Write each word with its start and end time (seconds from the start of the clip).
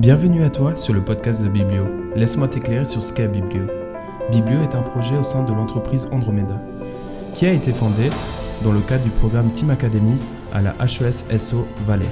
Bienvenue 0.00 0.44
à 0.44 0.48
toi 0.48 0.76
sur 0.76 0.94
le 0.94 1.04
podcast 1.04 1.42
de 1.42 1.48
Biblio. 1.50 1.84
Laisse-moi 2.16 2.48
t'éclairer 2.48 2.86
sur 2.86 3.02
ce 3.02 3.12
qu'est 3.12 3.28
Biblio. 3.28 3.64
Biblio 4.32 4.62
est 4.62 4.74
un 4.74 4.80
projet 4.80 5.14
au 5.18 5.24
sein 5.24 5.44
de 5.44 5.52
l'entreprise 5.52 6.08
Andromeda, 6.10 6.58
qui 7.34 7.44
a 7.44 7.52
été 7.52 7.70
fondé 7.70 8.08
dans 8.64 8.72
le 8.72 8.80
cadre 8.80 9.04
du 9.04 9.10
programme 9.10 9.52
Team 9.52 9.68
Academy 9.68 10.16
à 10.54 10.62
la 10.62 10.74
HES 10.80 11.38
SO 11.38 11.68
Valais. 11.86 12.08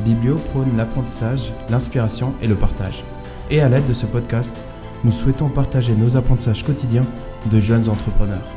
Biblio 0.00 0.34
prône 0.50 0.76
l'apprentissage, 0.76 1.52
l'inspiration 1.68 2.34
et 2.42 2.48
le 2.48 2.56
partage. 2.56 3.04
Et 3.48 3.60
à 3.60 3.68
l'aide 3.68 3.86
de 3.86 3.94
ce 3.94 4.06
podcast, 4.06 4.64
nous 5.04 5.12
souhaitons 5.12 5.50
partager 5.50 5.94
nos 5.94 6.16
apprentissages 6.16 6.64
quotidiens 6.64 7.06
de 7.48 7.60
jeunes 7.60 7.88
entrepreneurs. 7.88 8.48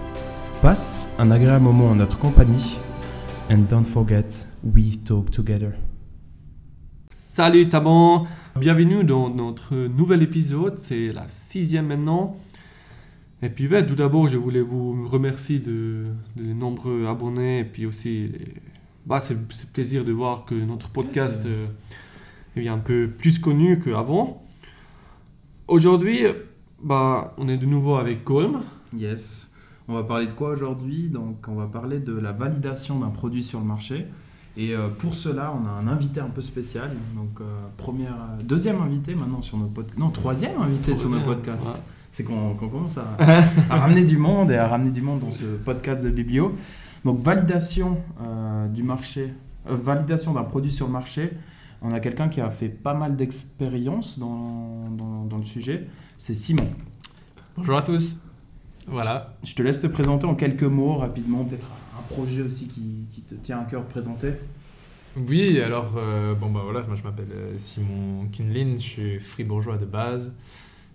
Passe 0.63 1.05
un 1.19 1.29
agréable 1.29 1.65
moment 1.65 1.91
en 1.91 1.95
notre 1.95 2.17
compagnie 2.17 2.79
and 3.51 3.67
don't 3.69 3.85
forget, 3.85 4.47
we 4.63 4.97
talk 5.03 5.29
together. 5.29 5.73
Salut 7.35 7.67
Taban, 7.67 8.25
bienvenue 8.55 9.03
dans 9.03 9.29
notre 9.29 9.75
nouvel 9.75 10.21
épisode, 10.21 10.77
c'est 10.77 11.11
la 11.11 11.27
sixième 11.27 11.87
maintenant. 11.87 12.37
Et 13.41 13.49
puis 13.49 13.67
ouais, 13.67 13.85
tout 13.85 13.95
d'abord, 13.95 14.27
je 14.27 14.37
voulais 14.37 14.61
vous 14.61 15.07
remercier 15.07 15.59
de, 15.59 16.05
de 16.35 16.43
nombreux 16.53 17.07
abonnés 17.07 17.59
et 17.59 17.63
puis 17.63 17.85
aussi, 17.85 18.31
bah, 19.05 19.19
c'est 19.19 19.37
plaisir 19.73 20.05
de 20.05 20.11
voir 20.11 20.45
que 20.45 20.55
notre 20.55 20.89
podcast 20.89 21.45
euh, 21.45 21.65
est 22.55 22.61
bien 22.61 22.75
un 22.75 22.79
peu 22.79 23.09
plus 23.09 23.39
connu 23.39 23.79
qu'avant. 23.79 24.45
Aujourd'hui, 25.67 26.21
bah, 26.81 27.33
on 27.37 27.49
est 27.49 27.57
de 27.57 27.65
nouveau 27.65 27.95
avec 27.95 28.23
Colm. 28.23 28.61
Yes. 28.95 29.51
On 29.87 29.95
va 29.95 30.03
parler 30.03 30.27
de 30.27 30.31
quoi 30.31 30.51
aujourd'hui? 30.51 31.09
Donc, 31.09 31.45
on 31.47 31.55
va 31.55 31.65
parler 31.65 31.99
de 31.99 32.13
la 32.13 32.31
validation 32.31 32.99
d'un 32.99 33.09
produit 33.09 33.43
sur 33.43 33.59
le 33.59 33.65
marché. 33.65 34.05
Et 34.55 34.73
euh, 34.75 34.87
pour 34.99 35.15
cela, 35.15 35.51
on 35.53 35.65
a 35.67 35.71
un 35.71 35.87
invité 35.87 36.19
un 36.19 36.29
peu 36.29 36.41
spécial. 36.41 36.91
Donc, 37.15 37.41
euh, 37.41 37.43
première, 37.77 38.13
euh, 38.13 38.43
deuxième 38.43 38.81
invité 38.81 39.15
maintenant 39.15 39.41
sur 39.41 39.57
nos 39.57 39.65
podcasts. 39.67 39.97
Non, 39.97 40.09
troisième 40.11 40.61
invité 40.61 40.95
sur 40.95 41.09
nos 41.09 41.21
podcasts. 41.21 41.67
ouais. 41.67 41.81
C'est 42.11 42.23
qu'on 42.23 42.53
commence 42.53 42.99
à, 42.99 43.17
à 43.71 43.77
ramener 43.77 44.03
du 44.05 44.17
monde 44.17 44.51
et 44.51 44.55
à 44.57 44.67
ramener 44.67 44.91
du 44.91 45.01
monde 45.01 45.21
dans 45.21 45.31
ce 45.31 45.45
podcast 45.45 46.03
de 46.03 46.09
Biblio. 46.09 46.55
Donc, 47.03 47.19
validation 47.19 47.97
euh, 48.21 48.67
du 48.67 48.83
marché, 48.83 49.33
euh, 49.67 49.75
validation 49.75 50.33
d'un 50.33 50.43
produit 50.43 50.71
sur 50.71 50.85
le 50.85 50.93
marché. 50.93 51.31
On 51.81 51.91
a 51.91 51.99
quelqu'un 51.99 52.29
qui 52.29 52.39
a 52.39 52.49
fait 52.51 52.69
pas 52.69 52.93
mal 52.93 53.15
d'expérience 53.15 54.19
dans, 54.19 54.89
dans, 54.91 55.25
dans 55.25 55.37
le 55.37 55.43
sujet. 55.45 55.87
C'est 56.19 56.35
Simon. 56.35 56.69
Bonjour 57.57 57.77
à 57.77 57.81
tous. 57.81 58.21
Voilà. 58.87 59.35
Je 59.43 59.53
te 59.55 59.63
laisse 59.63 59.81
te 59.81 59.87
présenter 59.87 60.25
en 60.25 60.35
quelques 60.35 60.63
mots 60.63 60.97
rapidement, 60.97 61.43
peut-être 61.43 61.67
projet 62.13 62.41
aussi 62.41 62.67
qui, 62.67 63.05
qui 63.09 63.21
te 63.21 63.35
tient 63.35 63.59
à 63.59 63.65
cœur 63.65 63.83
de 63.83 63.89
présenter. 63.89 64.33
Oui, 65.15 65.59
alors, 65.59 65.93
euh, 65.97 66.33
bon, 66.33 66.49
bah 66.51 66.61
voilà, 66.63 66.81
moi 66.87 66.95
je 66.95 67.03
m'appelle 67.03 67.31
euh, 67.31 67.59
Simon 67.59 68.27
Kinlin, 68.31 68.73
je 68.75 68.81
suis 68.81 69.19
fribourgeois 69.19 69.77
de 69.77 69.85
base. 69.85 70.33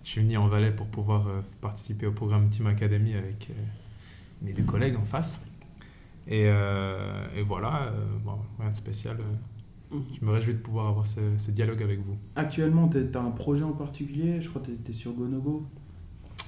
Je 0.05 0.11
suis 0.11 0.23
venu 0.23 0.37
en 0.39 0.49
Valais 0.49 0.73
pour 0.73 0.87
pouvoir 0.87 1.27
euh, 1.29 1.41
participer 1.61 2.07
au 2.07 2.13
programme 2.13 2.49
Team 2.49 2.67
Academy 2.67 3.15
avec 3.15 3.49
euh, 3.51 3.63
mes 4.43 4.53
deux 4.53 4.63
collègues 4.65 4.97
en 4.97 5.05
face. 5.05 5.45
Et, 6.27 6.45
euh, 6.47 7.27
et 7.37 7.43
voilà, 7.43 7.85
euh, 7.93 8.05
bon, 8.25 8.39
rien 8.59 8.71
de 8.71 8.75
spécial. 8.75 9.19
euh, 9.21 9.97
je 10.19 10.25
me 10.25 10.33
réjouis 10.33 10.55
de 10.55 10.59
pouvoir 10.59 10.89
avoir 10.89 11.07
ce, 11.07 11.21
ce 11.37 11.51
dialogue 11.51 11.83
avec 11.83 12.01
vous. 12.01 12.17
Actuellement, 12.37 12.89
tu 12.89 12.99
as 13.15 13.21
un 13.21 13.31
projet 13.31 13.65
en 13.65 13.73
particulier, 13.73 14.41
je 14.41 14.49
crois 14.49 14.61
que 14.63 14.71
tu 14.71 14.91
es 14.91 14.95
sur 14.95 15.13
Gonogo. 15.13 15.67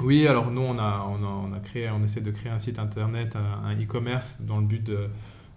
Oui, 0.03 0.27
alors 0.27 0.51
nous, 0.51 0.62
on 0.62 0.79
a, 0.79 1.06
on, 1.09 1.23
a, 1.23 1.27
on 1.27 1.53
a 1.53 1.61
créé, 1.61 1.91
on 1.91 2.03
essaie 2.03 2.20
de 2.20 2.31
créer 2.31 2.51
un 2.51 2.59
site 2.59 2.79
internet, 2.79 3.37
un 3.37 3.75
e-commerce, 3.75 4.43
dans 4.43 4.59
le 4.59 4.67
but 4.67 4.83
de, 4.83 5.09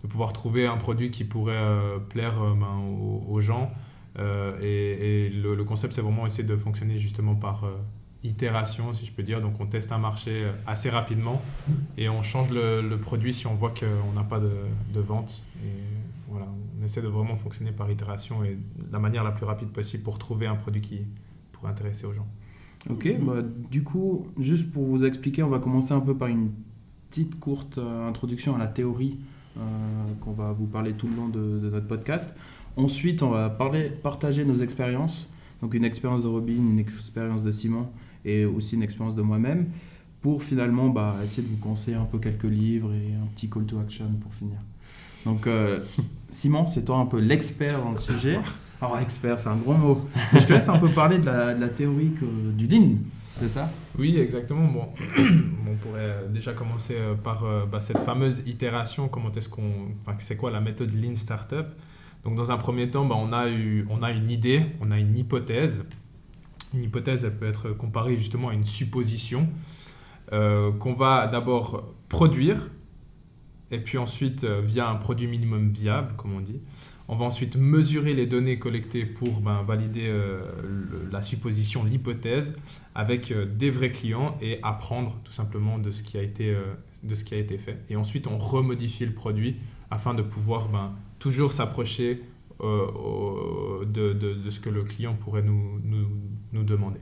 pouvoir 0.07 0.33
trouver 0.33 0.67
un 0.67 0.75
produit 0.75 1.11
qui 1.11 1.23
pourrait 1.23 1.53
euh, 1.55 1.97
plaire 1.97 2.41
euh, 2.41 2.53
ben, 2.53 2.77
aux, 3.27 3.39
gens. 3.39 3.71
Euh, 4.19 4.59
et 4.61 5.29
le, 5.29 5.63
concept, 5.63 5.93
c'est 5.93 6.01
vraiment 6.01 6.25
essayer 6.25 6.47
de 6.47 6.57
fonctionner 6.57 6.97
justement 6.97 7.35
par 7.35 7.65
itération, 8.23 8.93
si 8.93 9.05
je 9.05 9.13
peux 9.13 9.23
dire. 9.23 9.41
Donc, 9.41 9.59
on 9.59 9.65
teste 9.65 9.91
un 9.91 9.97
marché 9.97 10.45
assez 10.67 10.89
rapidement 10.89 11.41
et 11.97 12.09
on 12.09 12.21
change 12.21 12.49
le, 12.49 12.81
le 12.81 12.97
produit 12.97 13.33
si 13.33 13.47
on 13.47 13.55
voit 13.55 13.73
qu'on 13.73 14.11
n'a 14.13 14.23
pas 14.23 14.39
de, 14.39 14.51
de 14.93 14.99
vente. 14.99 15.41
Et 15.63 15.81
voilà, 16.27 16.47
on 16.79 16.83
essaie 16.83 17.01
de 17.01 17.07
vraiment 17.07 17.37
fonctionner 17.37 17.71
par 17.71 17.89
itération 17.89 18.43
et 18.43 18.55
de 18.55 18.91
la 18.91 18.99
manière 18.99 19.23
la 19.23 19.31
plus 19.31 19.45
rapide 19.45 19.69
possible 19.69 20.03
pour 20.03 20.19
trouver 20.19 20.47
un 20.47 20.55
produit 20.55 20.81
qui 20.81 21.01
pourrait 21.53 21.71
intéresser 21.71 22.05
aux 22.05 22.13
gens. 22.13 22.27
Ok, 22.89 23.07
bah, 23.21 23.35
du 23.71 23.83
coup, 23.83 24.27
juste 24.37 24.71
pour 24.71 24.83
vous 24.83 25.05
expliquer, 25.05 25.41
on 25.43 25.49
va 25.49 25.59
commencer 25.59 25.93
un 25.93 26.01
peu 26.01 26.15
par 26.15 26.27
une 26.27 26.51
petite 27.09 27.39
courte 27.39 27.77
euh, 27.77 28.07
introduction 28.07 28.55
à 28.55 28.57
la 28.57 28.67
théorie 28.67 29.19
euh, 29.57 29.61
qu'on 30.19 30.33
va 30.33 30.51
vous 30.51 30.65
parler 30.65 30.93
tout 30.93 31.07
le 31.07 31.15
long 31.15 31.29
de, 31.29 31.59
de 31.59 31.69
notre 31.69 31.87
podcast. 31.87 32.35
Ensuite, 32.75 33.23
on 33.23 33.29
va 33.29 33.49
parler, 33.49 33.89
partager 33.89 34.43
nos 34.43 34.55
expériences, 34.55 35.31
donc 35.61 35.75
une 35.75 35.85
expérience 35.85 36.23
de 36.23 36.27
Robin, 36.27 36.57
une 36.57 36.79
expérience 36.79 37.43
de 37.43 37.51
Simon 37.51 37.87
et 38.25 38.45
aussi 38.45 38.75
une 38.75 38.83
expérience 38.83 39.15
de 39.15 39.21
moi-même, 39.21 39.67
pour 40.21 40.43
finalement 40.43 40.89
bah, 40.89 41.17
essayer 41.23 41.43
de 41.43 41.49
vous 41.49 41.57
conseiller 41.57 41.97
un 41.97 42.05
peu 42.05 42.17
quelques 42.17 42.43
livres 42.43 42.91
et 42.93 43.13
un 43.13 43.27
petit 43.27 43.49
call 43.49 43.65
to 43.65 43.79
action 43.79 44.07
pour 44.21 44.33
finir. 44.33 44.57
Donc, 45.25 45.47
euh, 45.47 45.81
Simon, 46.29 46.65
c'est 46.65 46.83
toi 46.83 46.97
un 46.97 47.05
peu 47.05 47.19
l'expert 47.19 47.81
dans 47.81 47.91
le 47.91 47.99
sujet. 47.99 48.39
Alors, 48.83 48.99
expert, 48.99 49.39
c'est 49.39 49.47
un 49.47 49.55
gros 49.55 49.75
mot. 49.75 50.01
Je 50.33 50.39
te 50.45 50.51
laisse 50.51 50.67
un 50.67 50.77
peu 50.77 50.89
parler 50.89 51.17
de 51.17 51.25
la, 51.25 51.53
de 51.53 51.61
la 51.61 51.69
théorie 51.69 52.11
que- 52.19 52.51
du 52.51 52.67
Lean, 52.67 52.95
c'est 53.39 53.47
ça? 53.47 53.69
Oui, 53.97 54.17
exactement. 54.17 54.65
Bon, 54.65 54.89
on 55.71 55.75
pourrait 55.77 55.99
euh, 56.01 56.27
déjà 56.27 56.51
commencer 56.51 56.95
euh, 56.97 57.13
par 57.15 57.45
euh, 57.45 57.65
bah, 57.65 57.79
cette 57.79 57.99
fameuse 58.01 58.43
itération. 58.45 59.07
Comment 59.07 59.31
est-ce 59.31 59.47
qu'on, 59.47 59.71
enfin, 60.01 60.17
c'est 60.19 60.35
quoi 60.35 60.51
la 60.51 60.59
méthode 60.59 60.91
Lean 60.93 61.15
Startup? 61.15 61.65
Donc, 62.25 62.35
dans 62.35 62.51
un 62.51 62.57
premier 62.57 62.89
temps, 62.89 63.05
bah, 63.05 63.15
on 63.17 63.31
a 63.31 63.47
eu, 63.47 63.87
on 63.89 64.03
a 64.03 64.11
une 64.11 64.29
idée, 64.29 64.65
on 64.81 64.91
a 64.91 64.99
une 64.99 65.17
hypothèse. 65.17 65.85
Une 66.73 66.83
hypothèse, 66.83 67.23
elle 67.23 67.37
peut 67.37 67.47
être 67.47 67.69
comparée 67.69 68.17
justement 68.17 68.49
à 68.49 68.53
une 68.53 68.65
supposition 68.65 69.47
qu'on 70.29 70.93
va 70.93 71.27
d'abord 71.27 71.93
produire, 72.09 72.69
et 73.73 73.79
puis 73.79 73.97
ensuite, 73.97 74.43
euh, 74.43 74.61
via 74.63 74.87
un 74.87 74.95
produit 74.95 75.25
minimum 75.25 75.71
viable, 75.71 76.13
comme 76.15 76.33
on 76.33 76.41
dit, 76.41 76.61
on 77.07 77.15
va 77.15 77.25
ensuite 77.25 77.55
mesurer 77.55 78.13
les 78.13 78.27
données 78.27 78.59
collectées 78.59 79.03
pour 79.03 79.41
ben, 79.41 79.63
valider 79.63 80.05
euh, 80.05 80.43
la 81.11 81.23
supposition, 81.23 81.83
l'hypothèse, 81.83 82.55
avec 82.93 83.31
euh, 83.31 83.47
des 83.47 83.71
vrais 83.71 83.91
clients 83.91 84.37
et 84.41 84.59
apprendre 84.61 85.17
tout 85.23 85.33
simplement 85.33 85.79
de 85.79 85.89
ce 85.89 86.03
qui 86.03 86.19
a 86.19 86.21
été, 86.21 86.55
de 87.01 87.15
ce 87.15 87.25
qui 87.25 87.33
a 87.33 87.37
été 87.37 87.57
fait. 87.57 87.79
Et 87.89 87.95
ensuite, 87.95 88.27
on 88.27 88.37
remodifie 88.37 89.07
le 89.07 89.13
produit 89.13 89.55
afin 89.89 90.13
de 90.13 90.21
pouvoir 90.21 90.69
ben, 90.69 90.93
toujours 91.17 91.51
s'approcher 91.51 92.21
de, 92.59 94.49
ce 94.49 94.59
que 94.59 94.69
le 94.69 94.83
client 94.83 95.15
pourrait 95.15 95.41
nous, 95.41 95.81
nous 96.53 96.63
demander. 96.63 96.99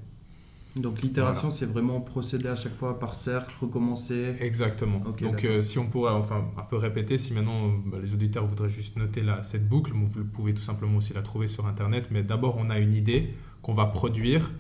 Donc 0.76 1.02
l'itération, 1.02 1.50
c'est 1.50 1.66
vraiment 1.66 2.00
procéder 2.00 2.48
à 2.48 2.56
chaque 2.56 2.76
fois 2.76 2.98
par 2.98 3.16
cercle, 3.16 3.54
recommencer. 3.60 4.36
Exactement. 4.40 5.00
Donc, 5.00 5.44
euh, 5.44 5.62
si 5.62 5.78
on 5.80 5.88
pourrait 5.88 6.14
enfin, 6.14 6.46
un 6.58 6.62
peu 6.64 6.78
répéter, 6.78 7.18
si 7.18 7.34
maintenant 7.34 7.70
bah, 7.86 7.98
les 8.02 8.14
auditeurs 8.14 8.46
voudraient 8.46 8.70
juste 8.70 8.96
noter 8.96 9.22
la, 9.22 9.44
cette 9.44 9.68
boucle, 9.68 9.92
vous 9.94 10.24
pouvez 10.24 10.54
tout 10.54 10.62
simplement 10.62 10.98
aussi 10.98 11.14
la 11.14 11.22
trouver 11.22 11.48
sur 11.48 11.68
Internet. 11.68 12.08
Mais 12.12 12.24
d'abord, 12.24 12.56
on 12.58 12.70
a 12.70 12.80
une 12.80 12.94
idée 12.94 13.34
qu'on 13.62 13.74
va 13.74 13.86
produire. 13.88 14.52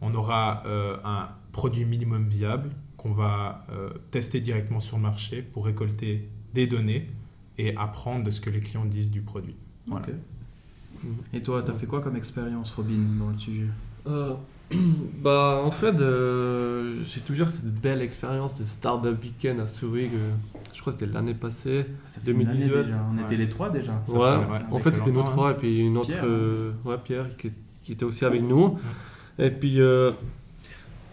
On 0.00 0.14
aura 0.14 0.62
euh, 0.64 0.96
un 1.04 1.28
produit 1.52 1.84
minimum 1.84 2.26
viable 2.26 2.70
qu'on 2.96 3.12
va 3.12 3.66
euh, 3.70 3.90
tester 4.10 4.40
directement 4.40 4.80
sur 4.80 4.96
le 4.96 5.02
marché 5.02 5.42
pour 5.42 5.66
récolter 5.66 6.28
des 6.54 6.66
données 6.66 7.08
et 7.58 7.76
apprendre 7.76 8.24
de 8.24 8.30
ce 8.30 8.40
que 8.40 8.48
les 8.48 8.60
clients 8.60 8.86
disent 8.86 9.10
du 9.10 9.20
produit. 9.20 9.56
Voilà. 9.86 10.06
Et 11.32 11.42
toi, 11.42 11.62
tu 11.62 11.70
as 11.70 11.74
fait 11.74 11.86
quoi 11.86 12.00
comme 12.00 12.16
expérience, 12.16 12.70
Robin, 12.72 12.98
dans 13.18 13.30
le 13.30 13.38
sujet? 13.38 13.66
Euh, 14.06 14.34
bah, 15.22 15.60
en 15.64 15.70
fait, 15.70 16.00
euh, 16.00 17.02
j'ai 17.04 17.20
toujours 17.20 17.48
cette 17.48 17.64
belle 17.64 18.02
expérience 18.02 18.54
de 18.54 18.64
Startup 18.64 19.16
Weekend 19.22 19.60
à 19.60 19.66
Zurich. 19.66 20.10
euh, 20.14 20.30
je 20.74 20.80
crois 20.80 20.92
que 20.92 21.00
c'était 21.00 21.12
l'année 21.12 21.34
passée. 21.34 21.86
Ça 22.04 22.20
fait 22.20 22.30
une 22.32 22.46
année 22.46 22.66
déjà. 22.68 22.76
On 23.10 23.16
Ouais. 23.16 23.22
était 23.24 23.36
les 23.36 23.48
trois 23.48 23.68
déjà. 23.70 24.00
Ça 24.06 24.12
ouais, 24.12 24.18
fait- 24.20 24.52
ouais, 24.52 24.58
en 24.70 24.78
fait, 24.78 24.94
c'était 24.94 25.10
nous 25.10 25.16
longtemps, 25.16 25.30
trois, 25.30 25.50
et 25.52 25.54
puis 25.54 25.80
une 25.80 25.96
autre, 25.98 26.08
Pierre, 26.08 26.24
euh, 26.24 26.72
ouais, 26.84 26.96
Pierre, 27.02 27.36
qui, 27.36 27.50
qui 27.82 27.92
était 27.92 28.04
aussi 28.04 28.24
avec 28.24 28.42
nous. 28.42 28.78
Et 29.38 29.50
puis, 29.50 29.80
euh, 29.80 30.12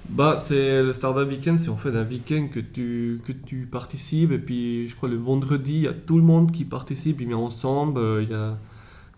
bah, 0.10 0.38
c'est 0.42 0.84
le 0.84 0.94
Startup 0.94 1.28
Weekend, 1.28 1.58
c'est 1.58 1.70
en 1.70 1.76
fait 1.78 1.90
un 1.98 2.06
week-end 2.06 2.48
que 2.52 2.60
tu, 2.60 3.20
que 3.26 3.32
tu 3.34 3.66
participes. 3.70 4.32
Et 4.32 4.40
puis, 4.40 4.88
je 4.88 4.96
crois 4.96 5.10
le 5.10 5.18
vendredi, 5.18 5.74
il 5.74 5.82
y 5.82 5.88
a 5.88 5.94
tout 5.94 6.18
le 6.18 6.24
monde 6.24 6.52
qui 6.52 6.64
participe, 6.64 7.20
ils 7.22 7.28
viennent 7.28 7.40
ensemble. 7.40 8.00
Il 8.22 8.30
y, 8.30 8.34
a, 8.34 8.58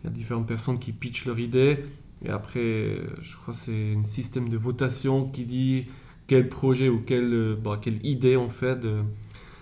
il 0.04 0.06
y 0.06 0.08
a 0.08 0.10
différentes 0.12 0.48
personnes 0.48 0.80
qui 0.80 0.94
pitchent 0.94 1.26
leur 1.26 1.38
idée. 1.40 1.84
Et 2.26 2.30
après, 2.30 2.98
je 3.22 3.36
crois 3.38 3.54
que 3.54 3.60
c'est 3.60 3.96
un 3.98 4.04
système 4.04 4.50
de 4.50 4.58
votation 4.58 5.30
qui 5.30 5.46
dit 5.46 5.86
quel 6.28 6.50
projet 6.50 6.90
ou 6.90 7.00
quelle, 7.00 7.34
euh, 7.34 7.56
bah, 7.56 7.80
quelle 7.82 8.06
idée, 8.06 8.36
en 8.36 8.50
fait, 8.50 8.86
euh, 8.86 9.02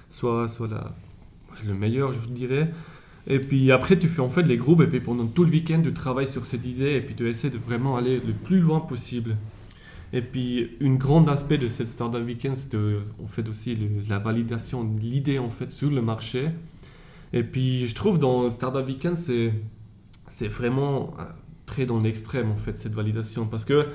soit, 0.09 0.49
soit 0.49 0.67
la, 0.67 0.95
le 1.65 1.73
meilleur, 1.73 2.13
je 2.13 2.27
dirais. 2.29 2.71
Et 3.27 3.39
puis 3.39 3.71
après, 3.71 3.99
tu 3.99 4.07
fais 4.09 4.21
en 4.21 4.29
fait 4.29 4.43
les 4.43 4.57
groupes, 4.57 4.81
et 4.81 4.87
puis 4.87 4.99
pendant 4.99 5.27
tout 5.27 5.43
le 5.43 5.51
week-end, 5.51 5.81
tu 5.83 5.93
travailles 5.93 6.27
sur 6.27 6.45
cette 6.45 6.65
idée, 6.65 6.95
et 6.95 7.01
puis 7.01 7.15
tu 7.15 7.29
essaies 7.29 7.49
de 7.49 7.57
vraiment 7.57 7.97
aller 7.97 8.19
le 8.19 8.33
plus 8.33 8.59
loin 8.59 8.79
possible. 8.79 9.37
Et 10.13 10.21
puis, 10.21 10.71
une 10.79 10.97
grande 10.97 11.27
aspect 11.27 11.57
de 11.57 11.67
cette 11.67 11.89
Startup 11.89 12.25
Weekend, 12.25 12.55
c'est 12.55 12.77
on 13.19 13.27
fait 13.27 13.47
aussi 13.49 13.77
la 14.07 14.19
validation 14.19 14.85
de 14.85 14.99
l'idée 15.01 15.37
en 15.39 15.49
fait 15.49 15.69
sur 15.71 15.89
le 15.89 16.01
marché. 16.01 16.49
Et 17.33 17.43
puis, 17.43 17.87
je 17.87 17.95
trouve 17.95 18.17
dans 18.19 18.49
Startup 18.49 18.85
Weekend, 18.85 19.17
c'est 19.17 19.53
c'est 20.29 20.47
vraiment 20.47 21.13
euh, 21.19 21.23
très 21.67 21.85
dans 21.85 21.99
l'extrême 21.99 22.49
en 22.49 22.55
fait 22.55 22.77
cette 22.79 22.95
validation 22.95 23.45
parce 23.45 23.65
que 23.65 23.85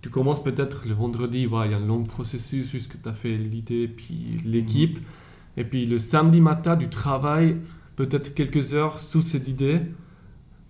tu 0.00 0.08
commences 0.08 0.42
peut-être 0.42 0.86
le 0.86 0.94
vendredi, 0.94 1.42
il 1.42 1.50
y 1.50 1.74
a 1.74 1.76
un 1.76 1.86
long 1.86 2.04
processus 2.04 2.70
jusqu'à 2.70 2.96
tu 3.02 3.08
as 3.08 3.12
fait 3.12 3.36
l'idée 3.36 3.88
puis 3.88 4.40
l'équipe. 4.44 4.98
Et 5.56 5.64
puis 5.64 5.86
le 5.86 5.98
samedi 5.98 6.40
matin 6.40 6.76
du 6.76 6.88
travail, 6.88 7.56
peut-être 7.96 8.32
quelques 8.32 8.74
heures 8.74 9.00
sous 9.00 9.22
cette 9.22 9.48
idée, 9.48 9.80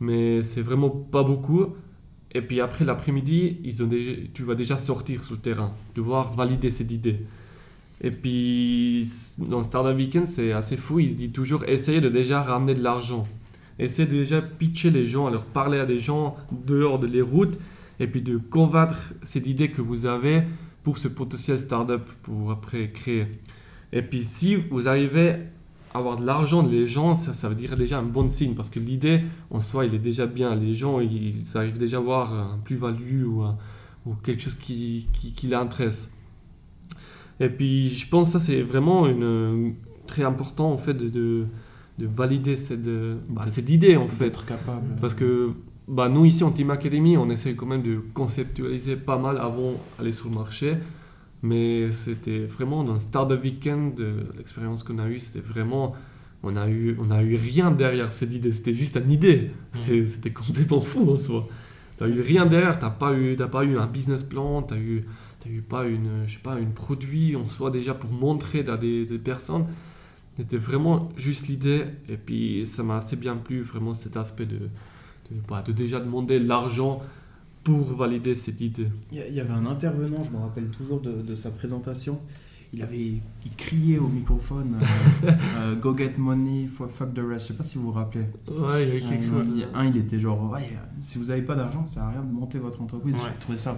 mais 0.01 0.43
c'est 0.43 0.63
vraiment 0.63 0.89
pas 0.89 1.23
beaucoup. 1.23 1.75
Et 2.33 2.41
puis 2.41 2.61
après 2.61 2.87
l'après-midi, 2.87 3.59
ils 3.65 3.83
ont 3.83 3.91
tu 4.33 4.43
vas 4.45 4.55
déjà 4.55 4.79
sortir 4.79 5.23
sur 5.23 5.35
le 5.35 5.41
terrain, 5.41 5.75
devoir 5.95 6.33
valider 6.35 6.71
cette 6.71 6.91
idée. 6.91 7.21
Et 8.01 8.11
puis 8.11 9.07
dans 9.39 9.63
Startup 9.63 9.95
Weekend, 9.95 10.27
c'est 10.27 10.53
assez 10.53 10.79
fou, 10.79 11.01
il 11.01 11.15
dit 11.15 11.31
toujours 11.31 11.65
essayer 11.65 12.01
de 12.01 12.09
déjà 12.09 12.43
ramener 12.43 12.75
de 12.75 12.83
l'argent. 12.83 13.29
Essayer 13.79 14.09
de 14.09 14.15
déjà 14.15 14.43
pitcher 14.43 14.91
les 14.91 15.07
gens, 15.07 15.31
leur 15.31 15.45
parler 15.45 15.79
à 15.79 15.87
des 15.87 15.99
gens 15.99 16.37
dehors 16.51 16.99
de 16.99 17.07
les 17.07 17.23
routes 17.23 17.59
et 18.01 18.07
puis 18.07 18.23
de 18.23 18.37
convaincre 18.39 19.13
cette 19.23 19.47
idée 19.47 19.71
que 19.71 19.81
vous 19.81 20.07
avez 20.07 20.43
pour 20.83 20.99
ce 20.99 21.09
potentiel 21.09 21.59
startup 21.59 22.03
pour 22.23 22.51
après 22.51 22.91
créer. 22.91 23.27
Et 23.93 24.03
puis 24.03 24.25
si 24.25 24.57
vous 24.57 24.89
arrivez 24.89 25.37
à 25.95 25.99
avoir 25.99 26.17
de 26.17 26.27
l'argent 26.27 26.63
des 26.63 26.87
gens, 26.87 27.15
ça, 27.15 27.33
ça 27.33 27.49
veut 27.49 27.55
dire 27.55 27.77
déjà 27.77 27.99
un 27.99 28.03
bon 28.03 28.29
signe 28.29 28.55
parce 28.55 28.71
que 28.71 28.81
l'idée 28.81 29.23
en 29.51 29.61
soi, 29.61 29.87
il 29.87 29.95
est 29.95 29.99
déjà 29.99 30.27
bien. 30.27 30.55
Les 30.55 30.75
gens, 30.75 31.01
ils, 31.01 31.45
arrivent 31.55 31.79
déjà 31.79 31.99
à 31.99 32.01
avoir 32.01 32.33
un 32.33 32.59
plus-value 32.65 33.25
ou, 33.25 33.45
ou, 34.07 34.15
quelque 34.23 34.43
chose 34.43 34.55
qui, 34.55 35.09
qui, 35.13 35.33
qui 35.33 35.47
l'intéresse. 35.47 36.11
Et 37.41 37.49
puis 37.49 37.91
je 37.91 38.09
pense 38.09 38.33
que 38.33 38.39
ça 38.39 38.39
c'est 38.41 38.63
vraiment 38.63 39.07
une, 39.07 39.75
très 40.09 40.25
important 40.25 40.73
en 40.73 40.79
fait 40.79 40.95
de, 40.95 41.47
de 41.99 42.07
valider 42.07 42.57
cette, 42.57 42.85
bah, 43.29 43.47
cette 43.47 43.71
idée 43.71 43.97
en 43.97 44.09
fait. 44.09 44.25
D'être 44.27 44.47
capable. 44.47 44.97
Parce 45.01 45.15
que 45.15 45.53
bah, 45.89 46.09
nous, 46.09 46.27
ici, 46.27 46.45
en 46.45 46.51
Team 46.51 46.71
Academy, 46.71 47.17
on 47.17 47.31
essaie 47.31 47.55
quand 47.55 47.67
même 47.67 47.83
de 47.83 48.01
conceptualiser 48.13 48.97
pas 48.97 49.19
mal 49.19 49.39
avant 49.39 49.73
d'aller 49.99 50.13
sur 50.13 50.29
le 50.29 50.35
marché. 50.35 50.77
Mais 51.43 51.93
c'était 51.93 52.41
vraiment 52.41 52.85
dans 52.85 52.95
le 52.95 52.99
Startup 52.99 53.41
Weekend, 53.43 54.01
l'expérience 54.37 54.83
qu'on 54.83 54.99
a 54.99 55.09
eue, 55.09 55.19
c'était 55.19 55.41
vraiment. 55.41 55.95
On 56.45 56.55
a, 56.55 56.69
eu, 56.69 56.97
on 57.01 57.11
a 57.11 57.21
eu 57.23 57.35
rien 57.35 57.73
derrière 57.73 58.13
cette 58.13 58.33
idée, 58.33 58.53
c'était 58.53 58.75
juste 58.75 58.97
une 58.97 59.11
idée. 59.11 59.51
C'était 59.73 60.31
complètement 60.31 60.81
fou 60.81 61.11
en 61.11 61.19
soi. 61.19 61.49
Tu 61.97 62.05
n'as 62.05 62.11
eu 62.11 62.21
rien 62.21 62.47
derrière, 62.47 62.79
tu 62.79 62.85
n'as 62.85 62.91
pas, 62.91 63.13
eu, 63.13 63.37
pas 63.37 63.65
eu 63.65 63.77
un 63.77 63.87
business 63.87 64.23
plan, 64.23 64.63
tu 64.63 64.75
n'as 64.75 64.81
eu, 64.81 65.05
eu 65.47 65.63
pas 65.63 65.85
une, 65.85 66.27
je 66.27 66.35
sais 66.35 66.41
pas, 66.41 66.59
une 66.61 66.73
produit 66.73 67.35
en 67.35 67.49
soi 67.49 67.71
déjà 67.71 67.95
pour 67.95 68.11
montrer 68.11 68.65
à 68.69 68.77
des, 68.77 69.05
des 69.05 69.19
personnes. 69.19 69.67
C'était 70.39 70.57
vraiment 70.57 71.09
juste 71.17 71.49
l'idée. 71.49 71.85
Et 72.09 72.17
puis 72.17 72.65
ça 72.65 72.83
m'a 72.83 72.97
assez 72.97 73.17
bien 73.17 73.37
plu, 73.37 73.61
vraiment 73.63 73.95
cet 73.95 74.17
aspect 74.17 74.47
de, 74.47 74.69
de, 75.31 75.73
déjà 75.73 75.99
demander 76.01 76.39
l'argent 76.39 77.03
pour 77.65 77.93
valider 77.95 78.35
cette 78.35 78.61
idée. 78.61 78.89
Il 79.13 79.19
y 79.19 79.41
avait 79.41 79.53
un 79.53 79.67
intervenant, 79.67 80.23
je 80.23 80.31
me 80.31 80.39
rappelle 80.39 80.69
toujours 80.69 81.01
de, 81.01 81.35
sa 81.35 81.51
présentation. 81.51 82.21
Il 82.75 82.83
avait 82.83 82.99
il 82.99 83.57
criait 83.57 83.97
au 83.97 84.09
microphone 84.09 84.79
euh, 85.25 85.31
euh, 85.57 85.75
Go 85.75 85.97
get 85.97 86.13
money, 86.19 86.69
fuck 86.69 87.15
the 87.15 87.21
rest. 87.27 87.47
Je 87.47 87.53
sais 87.53 87.55
pas 87.55 87.65
si 87.65 87.79
vous 87.79 87.85
vous 87.85 87.93
rappelez. 87.93 88.27
Ouais, 88.47 88.83
il 88.83 88.89
y 88.89 88.91
avait 88.91 89.01
quelque 89.01 89.25
chose. 89.25 89.47
un, 89.73 89.87
il 89.87 89.97
était 89.97 90.21
genre 90.21 90.53
ouais, 90.53 90.69
si 91.01 91.17
vous 91.17 91.27
n'avez 91.27 91.41
pas 91.41 91.55
d'argent, 91.55 91.87
ça 91.87 91.95
sert 91.95 92.03
à 92.03 92.11
rien 92.11 92.23
de 92.23 92.31
monter 92.31 92.59
votre 92.59 92.83
entreprise. 92.83 93.15
Ouais. 93.15 93.23
J'ai 93.33 93.39
trouvé 93.39 93.57
ça 93.57 93.75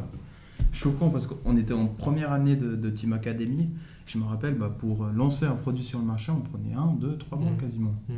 choquant 0.72 1.10
parce 1.10 1.26
qu'on 1.26 1.56
était 1.56 1.72
en 1.72 1.86
première 1.86 2.32
année 2.32 2.56
de, 2.56 2.90
Team 2.90 3.12
Academy. 3.12 3.70
Je 4.10 4.18
me 4.18 4.24
rappelle, 4.24 4.54
bah, 4.54 4.74
pour 4.76 5.04
lancer 5.04 5.44
un 5.44 5.54
produit 5.54 5.84
sur 5.84 6.00
le 6.00 6.04
marché, 6.04 6.32
on 6.32 6.40
prenait 6.40 6.74
un, 6.74 6.94
deux, 6.94 7.16
trois 7.16 7.38
mois 7.38 7.52
mm. 7.52 7.58
quasiment. 7.58 7.94
Mm. 8.08 8.14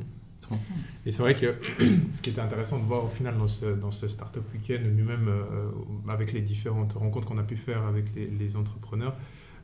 Et 1.05 1.13
c'est 1.13 1.23
vrai 1.23 1.35
que 1.35 1.55
ce 2.13 2.23
qui 2.23 2.31
était 2.31 2.41
intéressant 2.41 2.79
de 2.79 2.85
voir 2.85 3.05
au 3.05 3.09
final 3.09 3.37
dans 3.37 3.47
ce, 3.47 3.67
dans 3.67 3.91
ce 3.91 4.09
Startup 4.09 4.43
Weekend, 4.55 4.85
nous-mêmes, 4.97 5.29
euh, 5.29 5.71
avec 6.09 6.33
les 6.33 6.41
différentes 6.41 6.95
rencontres 6.95 7.29
qu'on 7.29 7.39
a 7.39 7.43
pu 7.43 7.57
faire 7.57 7.85
avec 7.85 8.07
les, 8.15 8.57
entrepreneurs, 8.57 9.15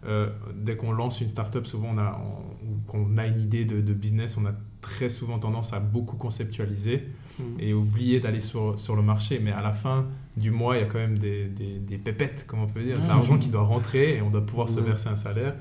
euh, 0.05 0.29
dès 0.55 0.77
qu'on 0.77 0.93
lance 0.93 1.23
une 1.23 1.29
startup, 1.29 1.67
souvent 1.67 1.89
on 1.95 1.99
a, 1.99 2.21
ou 2.63 2.91
qu'on 2.91 3.17
a 3.17 3.27
une 3.27 3.41
idée 3.41 3.65
de, 3.65 3.93
business, 3.95 4.37
on 4.37 4.45
a 4.45 4.53
très 4.83 5.09
souvent 5.09 5.39
tendance 5.39 5.73
à 5.73 5.81
beaucoup 5.81 6.17
conceptualiser 6.17 7.09
mm. 7.39 7.43
et 7.59 7.73
oublier 7.73 8.21
d'aller 8.21 8.41
sur, 8.41 8.79
sur, 8.79 8.97
le 8.97 9.03
marché. 9.03 9.41
Mais 9.43 9.53
à 9.53 9.63
la 9.63 9.73
fin 9.73 10.07
du 10.37 10.51
mois, 10.51 10.77
il 10.77 10.81
y 10.81 10.85
a 10.85 10.87
quand 10.87 10.99
même 10.99 11.19
des, 11.19 11.47
des, 11.47 11.79
des 11.79 11.97
pépettes, 11.97 12.45
comme 12.47 12.61
on 12.61 12.67
peut 12.67 12.83
dire, 12.83 13.01
de 13.01 13.09
l'argent 13.09 13.39
qui 13.39 13.49
doit 13.49 13.63
rentrer 13.63 14.17
et 14.17 14.23
on 14.23 14.29
doit 14.29 14.45
pouvoir 14.45 14.69
se 14.69 14.81
verser 14.81 15.09
un 15.09 15.17
salaire. 15.17 15.55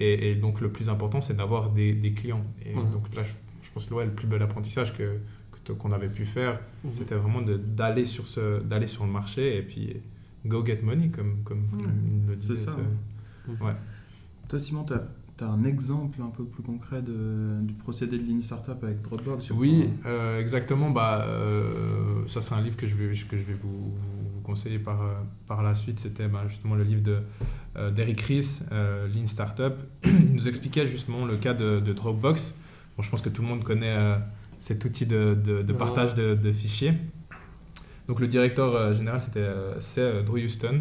Et, 0.00 0.36
donc 0.36 0.60
le 0.60 0.70
plus 0.70 0.88
important, 0.88 1.20
c'est 1.20 1.36
d'avoir 1.36 1.70
des, 1.70 1.92
des, 1.92 2.12
clients. 2.12 2.44
Et 2.64 2.72
donc 2.72 3.12
là, 3.16 3.24
je 3.24 3.32
je 3.68 3.72
pense 3.72 3.86
que 3.86 3.94
le 3.94 4.10
plus 4.10 4.26
bel 4.26 4.42
apprentissage 4.42 4.96
que 4.96 5.18
qu'on 5.74 5.92
avait 5.92 6.08
pu 6.08 6.24
faire, 6.24 6.60
mhm. 6.82 6.92
c'était 6.94 7.14
vraiment 7.14 7.42
d'aller 7.42 8.06
sur, 8.06 8.26
ce, 8.26 8.62
sur 8.86 9.04
le 9.04 9.12
marché 9.12 9.58
et 9.58 9.62
puis 9.62 10.00
go 10.46 10.64
get 10.64 10.80
money, 10.82 11.10
comme, 11.10 11.42
comme 11.44 11.68
le 12.26 12.36
disait. 12.36 12.56
Ça, 12.56 12.74
ouais. 13.48 13.74
Toi, 14.48 14.58
Simon, 14.58 14.84
tu 14.84 14.94
as, 14.94 15.46
un 15.46 15.64
exemple 15.64 16.22
un 16.22 16.30
peu 16.30 16.44
plus 16.44 16.62
concret 16.62 17.02
de, 17.02 17.60
du 17.60 17.74
procédé 17.74 18.16
de 18.16 18.24
Lean 18.24 18.40
Startup 18.40 18.82
avec 18.82 19.02
Dropbox 19.02 19.50
Oui, 19.50 19.90
euh, 20.06 20.40
exactement. 20.40 20.88
Bah, 20.88 21.26
euh, 21.26 22.26
ça, 22.26 22.40
c'est 22.40 22.54
un 22.54 22.62
livre 22.62 22.78
que 22.78 22.86
je 22.86 22.94
vais, 22.94 23.08
que 23.08 23.36
je 23.36 23.42
vais 23.42 23.52
vous, 23.52 23.92
conseiller 24.48 24.78
par, 24.78 25.00
par 25.46 25.62
la 25.62 25.74
suite. 25.74 25.98
C'était 25.98 26.28
bah, 26.28 26.44
justement 26.48 26.74
le 26.74 26.84
livre 26.84 27.02
de, 27.02 27.18
euh, 27.76 27.90
d'Eric 27.90 28.20
Ries, 28.22 28.60
Lean 28.70 29.26
Startup. 29.26 29.74
Il 30.04 30.34
nous 30.34 30.48
expliquait 30.48 30.86
justement 30.86 31.24
le 31.24 31.36
cas 31.36 31.54
de, 31.54 31.80
de 31.80 31.92
Dropbox 31.92 32.58
je 33.02 33.10
pense 33.10 33.22
que 33.22 33.28
tout 33.28 33.42
le 33.42 33.48
monde 33.48 33.64
connaît 33.64 33.96
euh, 33.96 34.16
cet 34.58 34.84
outil 34.84 35.06
de, 35.06 35.34
de, 35.34 35.72
partage 35.72 36.14
de, 36.14 36.52
fichiers. 36.52 36.94
Donc 38.08 38.20
le 38.20 38.26
directeur 38.26 38.74
euh, 38.74 38.92
général, 38.92 39.20
c'était 39.20 39.40
euh, 39.40 39.80
c'est 39.80 40.22
Drew 40.22 40.38
Houston, 40.38 40.80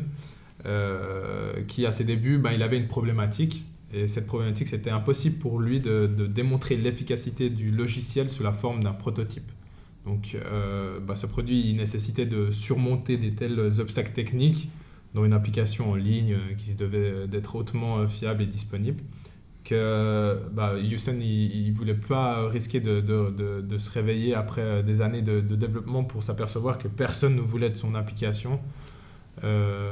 qui 1.68 1.86
à 1.86 1.92
ses 1.92 2.04
débuts, 2.04 2.38
ben, 2.38 2.52
il 2.52 2.64
avait 2.64 2.78
une 2.78 2.88
problématique. 2.88 3.64
Et 3.94 4.10
cette 4.10 4.28
problématique, 4.28 4.68
c'était 4.68 4.90
impossible 4.90 5.38
pour 5.38 5.60
lui 5.60 5.80
de, 5.80 6.08
démontrer 6.08 6.76
l'efficacité 6.76 7.50
du 7.50 7.72
logiciel 7.72 8.30
sous 8.30 8.44
la 8.44 8.52
forme 8.52 8.84
d'un 8.84 8.92
prototype. 8.92 9.50
Donc 10.08 10.38
ben, 11.06 11.16
ce 11.16 11.28
produit, 11.28 11.70
il 11.70 11.76
nécessitait 11.76 12.26
de 12.26 12.50
surmonter 12.52 13.18
des 13.18 13.34
tels 13.36 13.60
obstacles 13.80 14.14
techniques 14.14 14.70
dans 15.14 15.26
une 15.26 15.34
application 15.34 15.92
en 15.92 15.96
ligne 15.96 16.38
qui 16.58 16.72
se 16.72 16.78
devait 16.78 17.28
d'être 17.28 17.56
hautement 17.56 18.08
fiable 18.08 18.42
et 18.44 18.46
disponible 18.46 19.04
que 19.68 20.40
bah, 20.54 20.76
Houston, 20.76 21.18
il 21.20 21.72
ne 21.72 21.76
voulait 21.76 21.94
pas 21.94 22.48
risquer 22.48 22.80
de, 22.80 23.78
se 23.78 23.92
réveiller 23.92 24.34
après 24.34 24.82
des 24.82 25.02
années 25.02 25.22
de, 25.22 25.42
développement 25.42 26.06
pour 26.06 26.24
s'apercevoir 26.24 26.78
que 26.78 26.88
personne 26.88 27.36
ne 27.36 27.42
voulait 27.42 27.70
de 27.70 27.76
son 27.76 27.94
application. 27.94 28.60
Euh, 29.44 29.92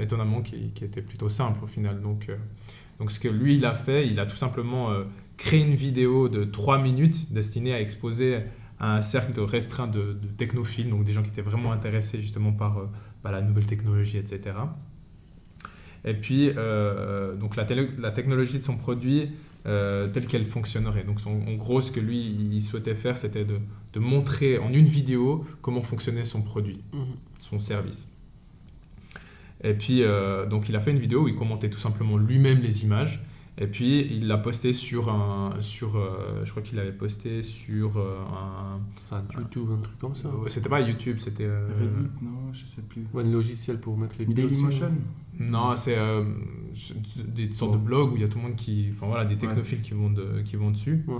étonnamment, 0.00 0.40
qui, 0.40 0.72
était 0.82 1.02
plutôt 1.02 1.28
simple 1.28 1.62
au 1.62 1.66
final. 1.66 2.00
Donc, 2.00 2.30
euh, 2.30 3.08
ce 3.08 3.20
que 3.20 3.28
lui, 3.28 3.56
il 3.56 3.66
a 3.66 3.74
fait, 3.74 4.06
il 4.06 4.18
a 4.18 4.24
tout 4.24 4.36
simplement 4.36 4.90
euh, 4.90 5.04
créé 5.36 5.60
une 5.60 5.74
vidéo 5.74 6.28
de 6.30 6.44
3 6.44 6.78
minutes 6.78 7.30
destinée 7.30 7.74
à 7.74 7.80
exposer 7.82 8.38
à 8.80 8.96
un 8.96 9.02
cercle 9.02 9.40
restreint 9.40 9.88
de, 9.88 10.16
technophiles, 10.36 10.90
donc 10.90 11.04
des 11.04 11.12
gens 11.12 11.22
qui 11.22 11.30
étaient 11.30 11.42
vraiment 11.42 11.72
intéressés 11.72 12.20
justement 12.20 12.52
par, 12.52 12.88
par 13.22 13.32
la 13.32 13.42
nouvelle 13.42 13.66
technologie, 13.66 14.18
etc. 14.18 14.54
Et 16.04 16.14
puis, 16.14 16.52
euh, 16.56 17.34
donc 17.34 17.56
la, 17.56 17.66
la, 17.98 18.10
technologie 18.10 18.58
de 18.58 18.62
son 18.62 18.76
produit 18.76 19.30
euh, 19.66 20.08
telle 20.08 20.26
qu'elle 20.26 20.46
fonctionnerait. 20.46 21.04
Donc, 21.04 21.18
en 21.26 21.54
gros, 21.54 21.80
ce 21.80 21.90
que 21.92 22.00
lui, 22.00 22.18
il 22.18 22.62
souhaitait 22.62 22.94
faire, 22.94 23.18
c'était 23.18 23.44
de, 23.44 23.58
de, 23.92 24.00
montrer 24.00 24.58
en 24.58 24.72
une 24.72 24.86
vidéo 24.86 25.44
comment 25.60 25.82
fonctionnait 25.82 26.24
son 26.24 26.42
produit, 26.42 26.80
mhm. 26.92 27.16
son 27.38 27.58
service. 27.58 28.08
Et 29.62 29.74
puis, 29.74 30.02
euh, 30.02 30.46
donc, 30.46 30.68
il 30.68 30.76
a 30.76 30.80
fait 30.80 30.92
une 30.92 31.00
vidéo 31.00 31.24
où 31.24 31.28
il 31.28 31.34
commentait 31.34 31.70
tout 31.70 31.80
simplement 31.80 32.16
lui-même 32.16 32.60
les 32.60 32.84
images. 32.84 33.20
Et 33.60 33.66
puis, 33.66 34.06
il 34.10 34.28
l'a 34.28 34.38
posté 34.38 34.72
sur 34.72 35.08
un. 35.08 35.60
Sur, 35.60 35.96
euh, 35.96 36.44
je 36.44 36.50
crois 36.50 36.62
qu'il 36.62 36.78
avait 36.78 36.92
posté 36.92 37.42
sur 37.42 37.96
euh, 37.96 38.18
un. 39.10 39.22
YouTube, 39.36 39.68
un 39.72 39.82
truc 39.82 39.98
comme 39.98 40.14
ça. 40.14 40.30
c'était 40.46 40.68
pas 40.68 40.80
YouTube, 40.80 41.16
c'était. 41.18 41.44
Euh, 41.44 41.66
Reddit, 41.80 42.08
non, 42.22 42.52
je 42.52 42.66
sais 42.66 42.82
plus. 42.82 43.04
Ou 43.12 43.18
un 43.18 43.24
logiciel 43.24 43.80
pour 43.80 43.98
mettre 43.98 44.14
les 44.20 44.26
vidéos. 44.26 44.46
Dailymotion 44.46 44.92
Non, 45.40 45.74
c'est 45.74 45.98
des 47.26 47.52
sortes 47.52 47.72
de 47.72 47.78
blogs 47.78 48.12
où 48.12 48.16
il 48.16 48.22
y 48.22 48.24
a 48.24 48.28
tout 48.28 48.38
le 48.38 48.44
monde 48.44 48.56
qui. 48.56 48.90
Enfin 48.92 49.06
voilà, 49.06 49.24
des 49.24 49.36
technophiles 49.36 49.82
qui, 49.82 49.92
vont 49.92 50.10
de, 50.10 50.42
qui 50.44 50.54
vont 50.54 50.70
dessus. 50.70 51.04
Ouais. 51.08 51.18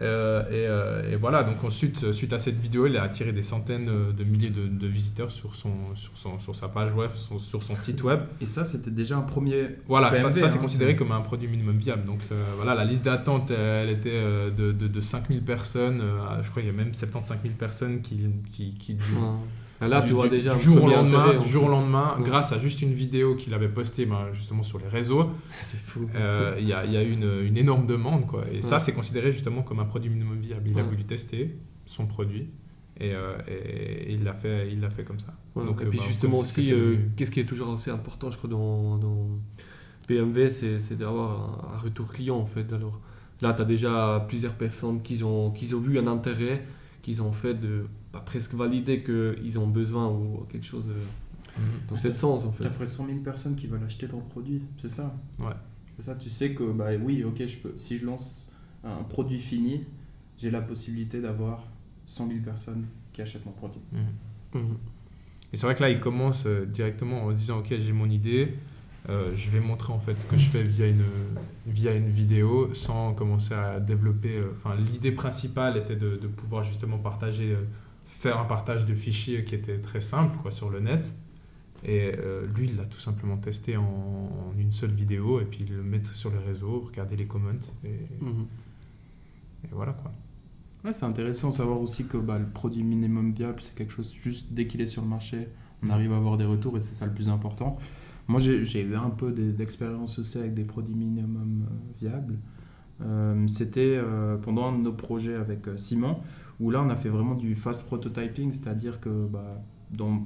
Euh, 0.00 0.44
euh, 0.50 1.12
et, 1.12 1.16
voilà, 1.16 1.42
donc 1.42 1.62
ensuite, 1.64 2.12
suite 2.12 2.32
à 2.32 2.38
cette 2.38 2.58
vidéo, 2.58 2.86
il 2.86 2.96
a 2.96 3.02
attiré 3.02 3.32
des 3.32 3.42
centaines 3.42 3.90
de 4.12 4.24
milliers 4.24 4.50
de, 4.50 4.86
visiteurs 4.86 5.30
sur, 5.30 5.54
son, 5.54 5.72
sur, 5.94 6.12
son, 6.14 6.38
sur 6.38 6.54
sa 6.54 6.68
page 6.68 6.92
web, 6.92 7.10
sur 7.14 7.62
son 7.62 7.76
site 7.76 8.02
web. 8.04 8.20
Et 8.40 8.46
ça, 8.46 8.64
c'était 8.64 8.90
déjà 8.90 9.16
un 9.16 9.22
premier. 9.22 9.68
Voilà, 9.86 10.14
ça, 10.14 10.32
c'est 10.32 10.44
hein. 10.44 10.58
considéré 10.60 10.96
comme 10.96 11.12
un 11.12 11.20
produit 11.20 11.48
minimum 11.48 11.76
viable. 11.76 12.04
Donc 12.04 12.20
euh, 12.30 12.44
voilà, 12.56 12.74
la 12.74 12.84
liste 12.84 13.04
d'attente, 13.04 13.50
elle 13.50 13.90
était 13.90 14.20
de, 14.20 14.72
de, 14.72 15.00
5000 15.00 15.42
personnes. 15.42 16.02
je 16.42 16.50
crois 16.50 16.62
qu'il 16.62 16.70
y 16.70 16.74
a 16.74 16.76
même 16.76 16.94
75 16.94 17.38
000 17.42 17.54
personnes 17.54 18.00
qui. 18.00 18.20
qui, 18.50 18.74
qui 18.74 18.96
Là, 19.80 20.02
tu 20.02 20.12
vois 20.14 20.28
déjà 20.28 20.54
du 20.54 20.60
jour 20.62 20.82
au 20.84 20.88
lendemain, 20.88 21.38
du 21.38 21.48
jour 21.48 21.64
au 21.64 21.68
lendemain, 21.68 22.16
grâce 22.24 22.52
à 22.52 22.58
juste 22.58 22.82
une 22.82 22.92
vidéo 22.92 23.36
qu'il 23.36 23.54
avait 23.54 23.68
postée 23.68 24.06
ben, 24.06 24.32
justement 24.32 24.62
sur 24.64 24.78
les 24.78 24.88
réseaux, 24.88 25.30
euh, 26.16 26.56
il 26.58 26.66
y, 26.66 26.72
a, 26.72 26.84
y, 26.84 26.96
a, 26.96 27.02
une, 27.02 27.42
une 27.44 27.56
énorme 27.56 27.86
demande. 27.86 28.26
Quoi. 28.26 28.44
Et 28.52 28.60
ça, 28.62 28.78
c'est 28.80 28.92
considéré 28.92 29.30
justement 29.32 29.62
comme 29.62 29.78
un 29.78 29.84
produit 29.84 30.10
minimum 30.10 30.40
viable. 30.40 30.68
Il 30.68 30.78
a 30.78 30.82
voulu 30.82 31.04
tester 31.04 31.56
son 31.86 32.06
produit 32.06 32.48
Et, 33.00 33.12
euh, 33.14 33.36
et- 33.46 34.10
et 34.10 34.12
il 34.14 34.24
l'a 34.24 34.34
fait, 34.34 34.68
il 34.72 34.80
l'a 34.80 34.90
fait 34.90 35.04
comme 35.04 35.20
ça. 35.20 35.32
Donc, 35.54 35.80
et 35.80 35.84
euh, 35.84 35.88
puis 35.90 35.98
bah, 35.98 36.04
justement 36.08 36.38
aussi, 36.40 36.72
qu'est-ce 37.16 37.30
qui 37.30 37.38
est 37.40 37.44
toujours 37.44 37.72
assez 37.72 37.90
important, 37.92 38.30
je 38.32 38.36
crois, 38.38 38.50
dans, 38.50 38.96
dans 38.98 39.28
PMV, 40.08 40.50
c'est 40.50 40.96
d'avoir 40.98 41.70
un, 41.70 41.74
un 41.74 41.78
retour 41.78 42.12
client 42.12 42.36
en 42.36 42.46
fait. 42.46 42.72
Alors 42.72 43.00
là, 43.42 43.52
tu 43.52 43.62
as 43.62 43.64
déjà 43.64 44.24
plusieurs 44.28 44.54
personnes 44.54 45.02
qui 45.02 45.22
ont, 45.22 45.50
qui 45.52 45.72
ont 45.74 45.80
vu 45.80 45.98
un 45.98 46.06
intérêt, 46.06 46.64
qui 47.02 47.20
ont 47.20 47.32
fait 47.32 47.54
de 47.54 47.84
pas 48.18 48.24
presque 48.24 48.54
valider 48.54 49.02
qu'ils 49.02 49.58
ont 49.58 49.66
besoin 49.66 50.08
ou 50.10 50.46
quelque 50.50 50.66
chose 50.66 50.86
euh, 50.88 51.60
dans 51.88 51.96
ce 51.96 52.12
sens 52.12 52.44
en 52.44 52.52
fait. 52.52 52.64
T'as 52.64 52.70
presque 52.70 52.94
100 52.96 53.06
000 53.06 53.18
personnes 53.18 53.56
qui 53.56 53.66
veulent 53.66 53.84
acheter 53.84 54.08
ton 54.08 54.20
produit, 54.20 54.62
c'est 54.80 54.90
ça? 54.90 55.14
Ouais. 55.38 55.46
C'est 55.96 56.04
ça, 56.04 56.14
tu 56.14 56.30
sais 56.30 56.54
que, 56.54 56.70
bah 56.72 56.90
oui, 57.02 57.24
ok, 57.24 57.44
je 57.46 57.56
peux, 57.58 57.72
si 57.76 57.96
je 57.98 58.06
lance 58.06 58.48
un 58.84 59.02
produit 59.04 59.40
fini, 59.40 59.84
j'ai 60.36 60.50
la 60.50 60.60
possibilité 60.60 61.20
d'avoir 61.20 61.64
100 62.06 62.28
000 62.28 62.40
personnes 62.44 62.86
qui 63.12 63.20
achètent 63.22 63.44
mon 63.46 63.52
produit. 63.52 63.80
Mhm. 63.92 64.60
Mhm. 64.62 64.76
Et 65.52 65.56
c'est 65.56 65.66
vrai 65.66 65.74
que 65.74 65.82
là, 65.82 65.90
il 65.90 65.98
commence 65.98 66.44
euh, 66.46 66.66
directement 66.66 67.24
en 67.24 67.32
se 67.32 67.38
disant, 67.38 67.58
ok, 67.58 67.74
j'ai 67.78 67.92
mon 67.92 68.08
idée, 68.08 68.54
euh, 69.08 69.34
je 69.34 69.50
vais 69.50 69.60
montrer 69.60 69.92
en 69.92 69.98
fait 69.98 70.16
ce 70.18 70.26
que 70.26 70.36
je 70.36 70.50
fais 70.50 70.62
via 70.62 70.86
une, 70.86 71.02
via 71.66 71.94
une 71.94 72.10
vidéo 72.10 72.72
sans 72.74 73.14
commencer 73.14 73.54
à 73.54 73.80
développer. 73.80 74.36
euh, 74.36 74.52
Enfin, 74.56 74.76
l'idée 74.76 75.12
principale 75.12 75.78
était 75.78 75.96
de, 75.96 76.16
de 76.16 76.26
pouvoir 76.28 76.62
justement 76.62 76.98
partager, 76.98 77.52
euh, 77.52 77.62
faire 78.08 78.38
un 78.40 78.44
partage 78.44 78.86
de 78.86 78.94
fichiers 78.94 79.44
qui 79.44 79.54
était 79.54 79.78
très 79.78 80.00
simple 80.00 80.36
quoi, 80.42 80.50
sur 80.50 80.70
le 80.70 80.80
net. 80.80 81.14
Et 81.84 82.12
euh, 82.18 82.44
lui, 82.56 82.66
il 82.68 82.76
l'a 82.76 82.84
tout 82.86 82.98
simplement 82.98 83.36
testé 83.36 83.76
en, 83.76 83.84
en 83.84 84.58
une 84.58 84.72
seule 84.72 84.90
vidéo 84.90 85.40
et 85.40 85.44
puis 85.44 85.64
le 85.64 85.80
mettre 85.84 86.12
sur 86.12 86.30
les 86.32 86.38
réseaux, 86.38 86.80
regarder 86.88 87.14
les 87.14 87.26
comments 87.26 87.52
et, 87.84 88.24
Mhm. 88.24 88.46
et 89.64 89.68
voilà 89.70 89.92
quoi. 89.92 90.12
Ouais, 90.84 90.92
c'est 90.92 91.04
intéressant 91.04 91.50
de 91.50 91.54
savoir 91.54 91.80
aussi 91.80 92.06
que 92.06 92.16
bah, 92.16 92.38
le 92.38 92.46
produit 92.46 92.82
minimum 92.82 93.32
viable, 93.32 93.60
c'est 93.60 93.74
quelque 93.76 93.92
chose 93.92 94.12
juste 94.12 94.46
dès 94.52 94.66
qu'il 94.66 94.80
est 94.80 94.86
sur 94.86 95.02
le 95.02 95.08
marché, 95.08 95.48
on 95.82 95.90
arrive 95.90 96.12
à 96.12 96.16
avoir 96.16 96.36
des 96.36 96.44
retours 96.44 96.76
et 96.78 96.80
c'est 96.80 96.94
ça 96.94 97.06
le 97.06 97.12
plus 97.12 97.28
important. 97.28 97.78
Moi, 98.26 98.40
j'ai 98.40 98.82
eu 98.82 98.94
un 98.96 99.10
peu 99.10 99.30
d'expérience 99.32 100.18
aussi 100.18 100.38
avec 100.38 100.54
des 100.54 100.64
produits 100.64 100.94
minimum 100.94 101.64
euh, 101.66 101.74
viables. 102.00 102.38
Euh, 103.02 103.46
C'était 103.46 103.96
euh, 103.96 104.36
pendant 104.36 104.68
un 104.68 104.78
de 104.78 104.82
nos 104.82 104.92
projets 104.92 105.34
avec 105.34 105.68
euh, 105.68 105.76
Simon, 105.76 106.18
où 106.60 106.70
là, 106.70 106.82
on 106.82 106.90
a 106.90 106.96
fait 106.96 107.08
vraiment 107.08 107.34
du 107.34 107.54
fast 107.54 107.86
prototyping, 107.86 108.52
c'est-à-dire 108.52 109.00
que 109.00 109.26
bah, 109.26 109.62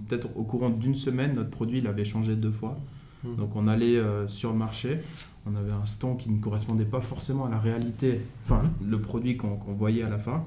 peut-être 0.09 0.29
au 0.37 0.45
courant 0.45 0.71
d'une 0.71 0.95
semaine, 0.95 1.35
notre 1.35 1.51
produit 1.51 1.79
il 1.79 1.87
avait 1.87 2.05
changé 2.05 2.35
deux 2.35 2.51
fois. 2.51 2.79
Mhm. 3.25 3.37
Donc 3.37 3.57
on 3.57 3.67
allait 3.67 3.97
euh, 3.97 4.27
sur 4.29 4.53
le 4.53 4.59
marché, 4.59 5.01
on 5.47 5.55
avait 5.55 5.73
un 5.73 5.87
stand 5.87 6.19
qui 6.19 6.31
ne 6.31 6.41
correspondait 6.41 6.85
pas 6.85 7.01
forcément 7.01 7.47
à 7.47 7.51
la 7.51 7.59
réalité, 7.59 8.21
enfin 8.45 8.63
le 8.85 9.01
produit 9.01 9.37
qu'on 9.37 9.57
qu'on 9.57 9.75
voyait 9.75 10.03
à 10.03 10.09
la 10.09 10.19
fin. 10.19 10.45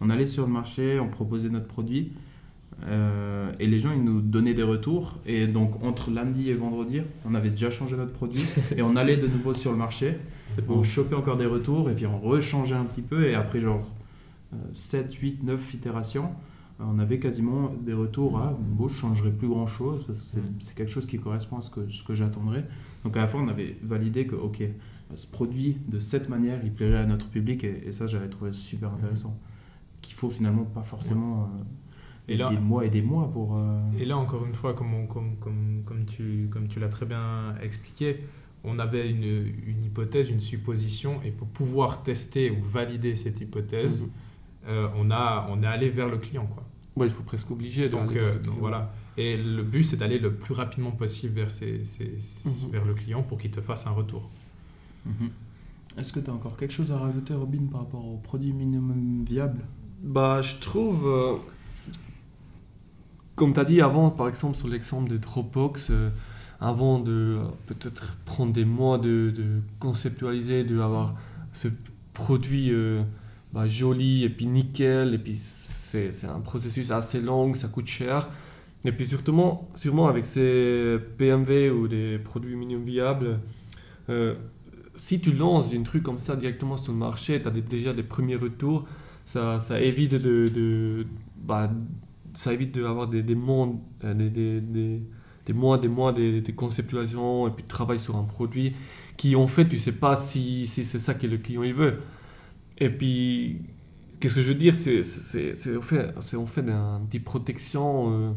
On 0.00 0.10
allait 0.10 0.26
sur 0.26 0.46
le 0.46 0.52
marché, 0.52 1.00
on 1.00 1.08
proposait 1.08 1.48
notre 1.48 1.66
produit 1.66 2.12
euh, 2.84 3.46
et 3.58 3.66
les 3.66 3.78
gens 3.78 3.92
ils 3.92 4.02
nous 4.04 4.20
donnaient 4.20 4.54
des 4.54 4.62
retours. 4.62 5.18
Et 5.26 5.46
donc 5.46 5.82
entre 5.82 6.10
lundi 6.10 6.50
et 6.50 6.52
vendredi, 6.52 7.00
on 7.24 7.34
avait 7.34 7.50
déjà 7.50 7.70
changé 7.70 7.96
notre 7.96 8.12
produit 8.12 8.44
et 8.76 8.82
on 8.82 8.96
allait 8.96 9.16
de 9.16 9.26
nouveau 9.26 9.54
sur 9.54 9.72
le 9.72 9.78
marché, 9.78 10.16
on 10.68 10.82
chopait 10.82 11.14
encore 11.16 11.36
des 11.36 11.46
retours 11.46 11.90
et 11.90 11.94
puis 11.94 12.06
on 12.06 12.18
rechangeait 12.18 12.74
un 12.76 12.84
petit 12.84 13.02
peu 13.02 13.26
et 13.28 13.34
après 13.34 13.60
genre 13.60 13.84
euh, 14.54 14.56
7, 14.74 15.12
8, 15.14 15.42
9 15.42 15.74
itérations. 15.74 16.30
euh, 16.80 16.84
On 16.88 16.98
avait 16.98 17.18
quasiment 17.18 17.72
des 17.84 17.94
retours 17.94 18.38
à 18.38 18.56
bon, 18.58 18.88
je 18.88 18.94
changerai 18.94 19.30
plus 19.30 19.48
grand 19.48 19.66
chose 19.66 20.04
parce 20.06 20.18
que 20.20 20.24
c'est- 20.24 20.42
c'est 20.60 20.76
quelque 20.76 20.92
chose 20.92 21.06
qui 21.06 21.18
correspond 21.18 21.58
à 21.58 21.62
ce 21.62 21.70
que, 21.70 21.90
ce 21.90 22.02
que 22.02 22.14
j'attendrais. 22.14 22.64
Donc 23.04 23.16
à 23.16 23.20
la 23.20 23.28
fin, 23.28 23.38
on 23.38 23.48
avait 23.48 23.76
validé 23.82 24.26
que, 24.26 24.34
ok, 24.36 24.62
ce 25.14 25.26
produit 25.28 25.78
de 25.88 25.98
cette 26.00 26.28
manière, 26.28 26.60
il 26.64 26.72
plairait 26.72 26.98
à 26.98 27.06
notre 27.06 27.28
public 27.28 27.62
et, 27.64 27.84
et 27.86 27.92
ça, 27.92 28.06
j'avais 28.06 28.28
trouvé 28.28 28.52
super 28.52 28.92
intéressant. 28.92 29.36
Qu'il 30.02 30.14
faut 30.14 30.30
finalement 30.30 30.64
pas 30.64 30.82
forcément 30.82 31.42
euh, 31.44 31.62
Et 32.28 32.36
là- 32.36 32.48
des 32.50 32.58
mois 32.58 32.84
et 32.84 32.90
des 32.90 33.02
mois 33.02 33.30
pour. 33.32 33.56
euh, 33.56 33.78
Et 34.00 34.04
là, 34.04 34.16
encore 34.16 34.44
une 34.46 34.54
fois, 34.54 34.74
comme, 34.74 34.92
on- 34.94 35.06
comme, 35.06 35.36
comme, 35.36 35.82
comme 35.84 36.04
tu, 36.06 36.48
comme 36.50 36.66
tu 36.68 36.80
l'as 36.80 36.88
très 36.88 37.06
bien 37.06 37.54
expliqué, 37.62 38.20
on 38.64 38.78
avait 38.80 39.08
une, 39.08 39.22
une 39.66 39.84
hypothèse, 39.84 40.28
une 40.30 40.40
supposition, 40.40 41.20
et 41.24 41.30
pour 41.30 41.46
pouvoir 41.46 42.02
tester 42.02 42.50
ou 42.50 42.60
valider 42.60 43.14
cette 43.14 43.40
hypothèse, 43.40 44.02
Mhm. 44.02 44.08
euh, 44.68 44.88
on, 44.96 45.10
a, 45.10 45.46
on 45.50 45.62
est 45.62 45.66
allé 45.66 45.88
vers 45.88 46.08
le 46.08 46.16
client. 46.18 46.46
Quoi. 46.46 46.64
Ouais, 46.96 47.06
il 47.06 47.12
faut 47.12 47.22
presque 47.22 47.50
obliger. 47.50 47.88
Donc, 47.88 48.10
euh, 48.10 48.14
vers 48.14 48.24
le 48.24 48.32
donc 48.34 48.42
client. 48.42 48.56
voilà. 48.58 48.92
Et 49.16 49.36
le 49.36 49.62
but, 49.62 49.82
c'est 49.84 49.96
d'aller 49.96 50.18
le 50.18 50.34
plus 50.34 50.52
rapidement 50.52 50.90
possible 50.90 51.34
vers, 51.34 51.50
ces- 51.50 51.84
ces- 51.84 52.18
Mhm. 52.66 52.72
vers 52.72 52.84
le 52.84 52.94
client 52.94 53.22
pour 53.22 53.38
qu'il 53.38 53.50
te 53.52 53.60
fasse 53.60 53.86
un 53.86 53.90
retour. 53.92 54.28
mhm. 55.06 55.30
Est-ce 55.96 56.12
que 56.12 56.20
tu 56.20 56.28
as 56.28 56.34
encore 56.34 56.56
quelque 56.56 56.72
chose 56.74 56.90
à 56.90 56.98
rajouter, 56.98 57.32
Robin, 57.34 57.66
par 57.70 57.82
rapport 57.82 58.04
au 58.06 58.16
produit 58.18 58.52
minimum 58.52 59.24
viable? 59.26 59.60
Bah, 60.02 60.42
je 60.42 60.56
trouve, 60.56 61.06
euh, 61.06 61.36
comme 63.36 63.52
tu 63.52 63.60
as 63.60 63.64
dit 63.64 63.80
avant, 63.80 64.10
par 64.10 64.28
exemple 64.28 64.56
sur 64.56 64.66
l'exemple 64.66 65.10
de 65.10 65.18
Dropbox, 65.18 65.88
euh, 65.90 66.08
avant 66.58 66.98
de 66.98 67.12
euh, 67.12 67.44
peut-être 67.66 68.16
prendre 68.24 68.52
des 68.52 68.64
mois 68.64 68.98
de, 68.98 69.30
de 69.30 69.60
conceptualiser, 69.78 70.64
de 70.64 70.80
avoir 70.80 71.14
ce 71.52 71.68
produit 72.14 72.72
euh, 72.72 73.02
bah, 73.52 73.68
joli 73.68 74.24
et 74.24 74.30
puis 74.30 74.46
nickel, 74.46 75.14
et 75.14 75.18
puis 75.18 75.36
c'est 75.36 76.10
un 76.24 76.40
processus 76.40 76.90
assez 76.90 77.20
long, 77.20 77.52
ça 77.54 77.68
coûte 77.68 77.86
cher. 77.86 78.28
Et 78.84 78.92
puis 78.92 79.06
surtout, 79.06 79.58
sûrement 79.74 80.08
avec 80.08 80.24
ces 80.24 80.98
PMV 81.18 81.70
ou 81.70 81.88
des 81.88 82.18
produits 82.18 82.54
minimum 82.54 82.84
viables, 82.84 83.40
si 84.94 85.20
tu 85.20 85.32
lances 85.32 85.72
un 85.72 85.82
truc 85.82 86.02
comme 86.02 86.18
ça 86.18 86.36
directement 86.36 86.76
sur 86.76 86.92
le 86.92 86.98
marché, 86.98 87.40
tu 87.40 87.48
as 87.48 87.50
déjà 87.50 87.92
des 87.92 88.02
premiers 88.02 88.36
retours, 88.36 88.86
ça, 89.24 89.58
évite 89.80 90.14
de, 90.14 90.46
de 90.46 91.06
bah, 91.36 91.70
ça 92.36 92.52
évite 92.52 92.78
d'avoir 92.78 93.08
des, 93.08 93.22
des, 93.22 93.34
mondes, 93.34 93.78
euh, 94.04 94.14
des, 94.14 94.30
des, 94.30 94.60
des, 94.60 95.02
des 95.46 95.52
mois, 95.52 95.78
des 95.78 95.88
mois 95.88 96.12
de, 96.12 96.40
de 96.40 96.52
conceptualisation 96.52 97.48
et 97.48 97.50
puis 97.50 97.62
de 97.62 97.68
travail 97.68 97.98
sur 97.98 98.16
un 98.16 98.24
produit 98.24 98.74
qui 99.16 99.34
en 99.36 99.46
fait 99.46 99.66
tu 99.66 99.78
sais 99.78 99.92
pas 99.92 100.16
si, 100.16 100.66
si 100.66 100.84
c'est 100.84 100.98
ça 100.98 101.14
que 101.14 101.26
le 101.26 101.38
client 101.38 101.62
il 101.62 101.74
veut. 101.74 102.00
Et 102.78 102.90
puis 102.90 103.62
qu'est-ce 104.20 104.36
que 104.36 104.42
je 104.42 104.48
veux 104.48 104.54
dire, 104.54 104.74
c'est 104.74 105.00
en 105.76 105.80
fait, 105.80 106.14
c'est 106.20 106.36
en 106.36 106.46
fait 106.46 106.68
un 106.68 107.00
petit 107.08 107.20
protection, 107.20 108.12
euh, 108.12 108.32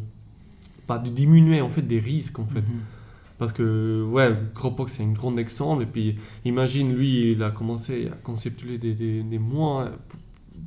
pas 0.87 0.97
de 0.97 1.09
diminuer 1.09 1.61
en 1.61 1.69
fait 1.69 1.81
des 1.81 1.99
risques 1.99 2.39
en 2.39 2.45
fait. 2.45 2.61
Mhm. 2.61 2.79
Parce 3.37 3.53
que, 3.53 4.03
ouais, 4.03 4.35
Dropbox, 4.53 4.97
c'est 4.97 5.03
un 5.03 5.13
grand 5.13 5.37
exemple. 5.37 5.83
Et 5.83 5.85
puis, 5.85 6.17
imagine, 6.43 6.93
lui, 6.93 7.31
il 7.31 7.41
a 7.41 7.51
commencé 7.51 8.09
à 8.11 8.15
conceptualiser 8.17 8.77
des, 8.77 8.93
des, 8.93 9.23
des 9.23 9.39
mois 9.39 9.91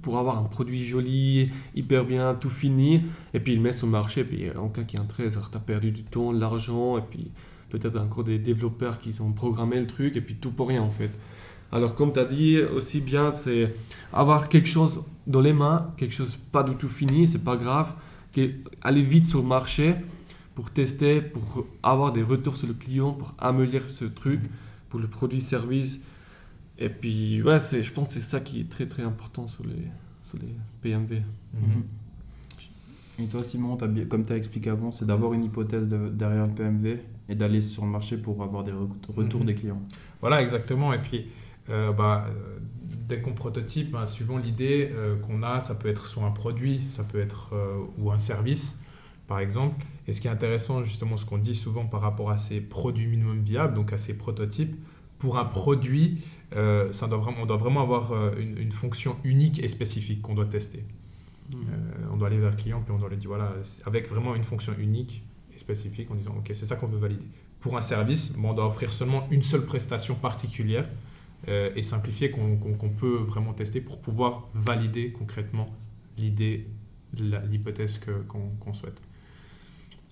pour, 0.02 0.18
avoir 0.18 0.38
un 0.38 0.44
produit 0.44 0.84
joli, 0.84 1.50
hyper 1.74 2.04
bien, 2.04 2.34
tout 2.34 2.50
fini. 2.50 3.02
Et 3.34 3.40
puis, 3.40 3.52
il 3.52 3.60
met 3.60 3.72
sur 3.72 3.86
le 3.86 3.92
marché. 3.92 4.22
Et 4.22 4.24
puis, 4.24 4.50
en 4.56 4.68
cas 4.68 4.84
qui 4.84 4.96
est 4.96 5.00
un 5.00 5.04
trésor, 5.04 5.50
tu 5.50 5.56
as 5.56 5.60
perdu 5.60 5.90
du 5.90 6.04
temps, 6.04 6.32
de 6.32 6.40
l'argent. 6.40 6.98
Et 6.98 7.02
puis, 7.02 7.30
peut-être 7.70 7.98
encore 7.98 8.24
des 8.24 8.38
développeurs 8.38 8.98
qui 8.98 9.20
ont 9.20 9.32
programmé 9.32 9.78
le 9.80 9.86
truc. 9.86 10.16
Et 10.16 10.20
puis, 10.20 10.36
tout 10.36 10.50
pour 10.50 10.68
rien, 10.68 10.82
en 10.82 10.90
fait. 10.90 11.10
Alors, 11.72 11.94
comme 11.94 12.12
tu 12.12 12.20
as 12.20 12.24
dit, 12.26 12.58
aussi 12.60 13.00
bien, 13.00 13.32
c'est 13.32 13.74
avoir 14.12 14.48
quelque 14.48 14.68
chose 14.68 15.02
dans 15.26 15.40
les 15.40 15.54
mains, 15.54 15.92
quelque 15.96 16.14
chose 16.14 16.38
pas 16.52 16.62
du 16.62 16.76
tout 16.76 16.88
fini, 16.88 17.26
c'est 17.26 17.42
pas 17.42 17.56
grave. 17.56 17.94
Aller 18.82 19.02
vite 19.02 19.26
sur 19.26 19.40
le 19.40 19.46
marché 19.46 19.94
pour 20.54 20.70
tester, 20.70 21.22
pour 21.22 21.66
avoir 21.82 22.12
des 22.12 22.22
retours 22.22 22.56
sur 22.56 22.68
le 22.68 22.74
client, 22.74 23.12
pour 23.12 23.34
améliorer 23.38 23.88
ce 23.88 24.04
truc, 24.04 24.40
pour 24.90 25.00
le 25.00 25.06
produit-service. 25.06 26.00
Et 26.82 26.88
puis, 26.88 27.40
ouais, 27.42 27.60
c'est, 27.60 27.82
je 27.82 27.92
pense 27.92 28.08
que 28.08 28.14
c'est 28.14 28.20
ça 28.22 28.40
qui 28.40 28.60
est 28.60 28.68
très 28.68 28.86
très 28.86 29.02
important 29.04 29.46
sur 29.46 29.64
les, 29.64 29.86
sur 30.22 30.38
les 30.38 30.52
PMV. 30.80 31.22
Mhm. 31.54 31.82
Et 33.20 33.26
toi, 33.26 33.44
Simon, 33.44 33.76
t'as 33.76 33.86
comme 34.08 34.24
tu 34.26 34.32
as 34.32 34.36
expliqué 34.36 34.70
avant, 34.70 34.90
c'est 34.90 35.04
d'avoir 35.04 35.32
une 35.34 35.44
hypothèse 35.44 35.86
de- 35.86 36.08
derrière 36.08 36.46
le 36.46 36.52
PMV 36.54 36.98
et 37.28 37.34
d'aller 37.34 37.60
sur 37.62 37.84
le 37.84 37.90
marché 37.90 38.16
pour 38.16 38.42
avoir 38.42 38.64
des 38.64 38.72
re- 38.72 38.88
retours 39.16 39.40
Mhm. 39.40 39.46
des 39.46 39.54
clients. 39.54 39.82
Voilà, 40.20 40.42
exactement. 40.42 40.92
Et 40.92 40.98
puis, 40.98 41.26
euh, 41.70 41.92
bah, 41.92 42.26
euh, 42.28 42.58
dès 43.08 43.20
qu'on 43.20 43.32
prototype, 43.32 43.94
hein, 43.94 44.06
suivant 44.06 44.38
l'idée 44.38 44.90
euh, 44.92 45.16
qu'on 45.20 45.42
a, 45.44 45.60
ça 45.60 45.74
peut 45.76 45.88
être 45.88 46.06
soit 46.06 46.24
un 46.24 46.30
produit, 46.32 46.80
ça 46.90 47.04
peut 47.04 47.20
être 47.20 47.50
euh, 47.52 47.76
ou 47.98 48.10
un 48.10 48.18
service, 48.18 48.80
par 49.28 49.38
exemple. 49.38 49.84
Et 50.08 50.12
ce 50.12 50.20
qui 50.20 50.26
est 50.26 50.30
intéressant, 50.30 50.82
justement, 50.82 51.16
ce 51.16 51.24
qu'on 51.26 51.38
dit 51.38 51.54
souvent 51.54 51.84
par 51.86 52.00
rapport 52.00 52.30
à 52.30 52.38
ces 52.38 52.60
produits 52.60 53.06
minimum 53.06 53.40
viables, 53.42 53.74
donc 53.74 53.92
à 53.92 53.98
ces 53.98 54.16
prototypes, 54.18 54.74
pour 55.22 55.38
un 55.38 55.44
produit, 55.44 56.18
euh, 56.56 56.90
ça 56.90 57.06
doit 57.06 57.18
vraiment, 57.18 57.42
on 57.42 57.46
doit 57.46 57.56
vraiment 57.56 57.80
avoir 57.80 58.10
euh, 58.10 58.32
une, 58.40 58.58
une 58.58 58.72
fonction 58.72 59.18
unique 59.22 59.62
et 59.62 59.68
spécifique 59.68 60.20
qu'on 60.20 60.34
doit 60.34 60.46
tester. 60.46 60.84
Euh, 61.54 61.56
on 62.12 62.16
doit 62.16 62.26
aller 62.26 62.38
vers 62.38 62.50
le 62.50 62.56
client, 62.56 62.82
puis 62.84 62.92
on 62.92 62.98
doit 62.98 63.08
lui 63.08 63.18
dire, 63.18 63.28
voilà, 63.28 63.52
avec 63.86 64.08
vraiment 64.08 64.34
une 64.34 64.42
fonction 64.42 64.74
unique 64.80 65.22
et 65.54 65.58
spécifique, 65.60 66.10
en 66.10 66.16
disant, 66.16 66.34
OK, 66.36 66.50
c'est 66.52 66.66
ça 66.66 66.74
qu'on 66.74 66.88
veut 66.88 66.98
valider. 66.98 67.24
Pour 67.60 67.76
un 67.76 67.82
service, 67.82 68.32
bon, 68.32 68.50
on 68.50 68.54
doit 68.54 68.66
offrir 68.66 68.92
seulement 68.92 69.28
une 69.30 69.44
seule 69.44 69.64
prestation 69.64 70.16
particulière 70.16 70.88
et 71.46 71.82
simplifiée 71.82 72.30
qu'on 72.30 72.88
peut 72.88 73.16
vraiment 73.16 73.52
tester 73.52 73.80
pour 73.80 74.00
pouvoir 74.00 74.48
valider 74.54 75.12
concrètement 75.12 75.68
l'idée, 76.16 76.68
l'hypothèse 77.14 78.00
qu'on 78.28 78.74
souhaite. 78.74 79.00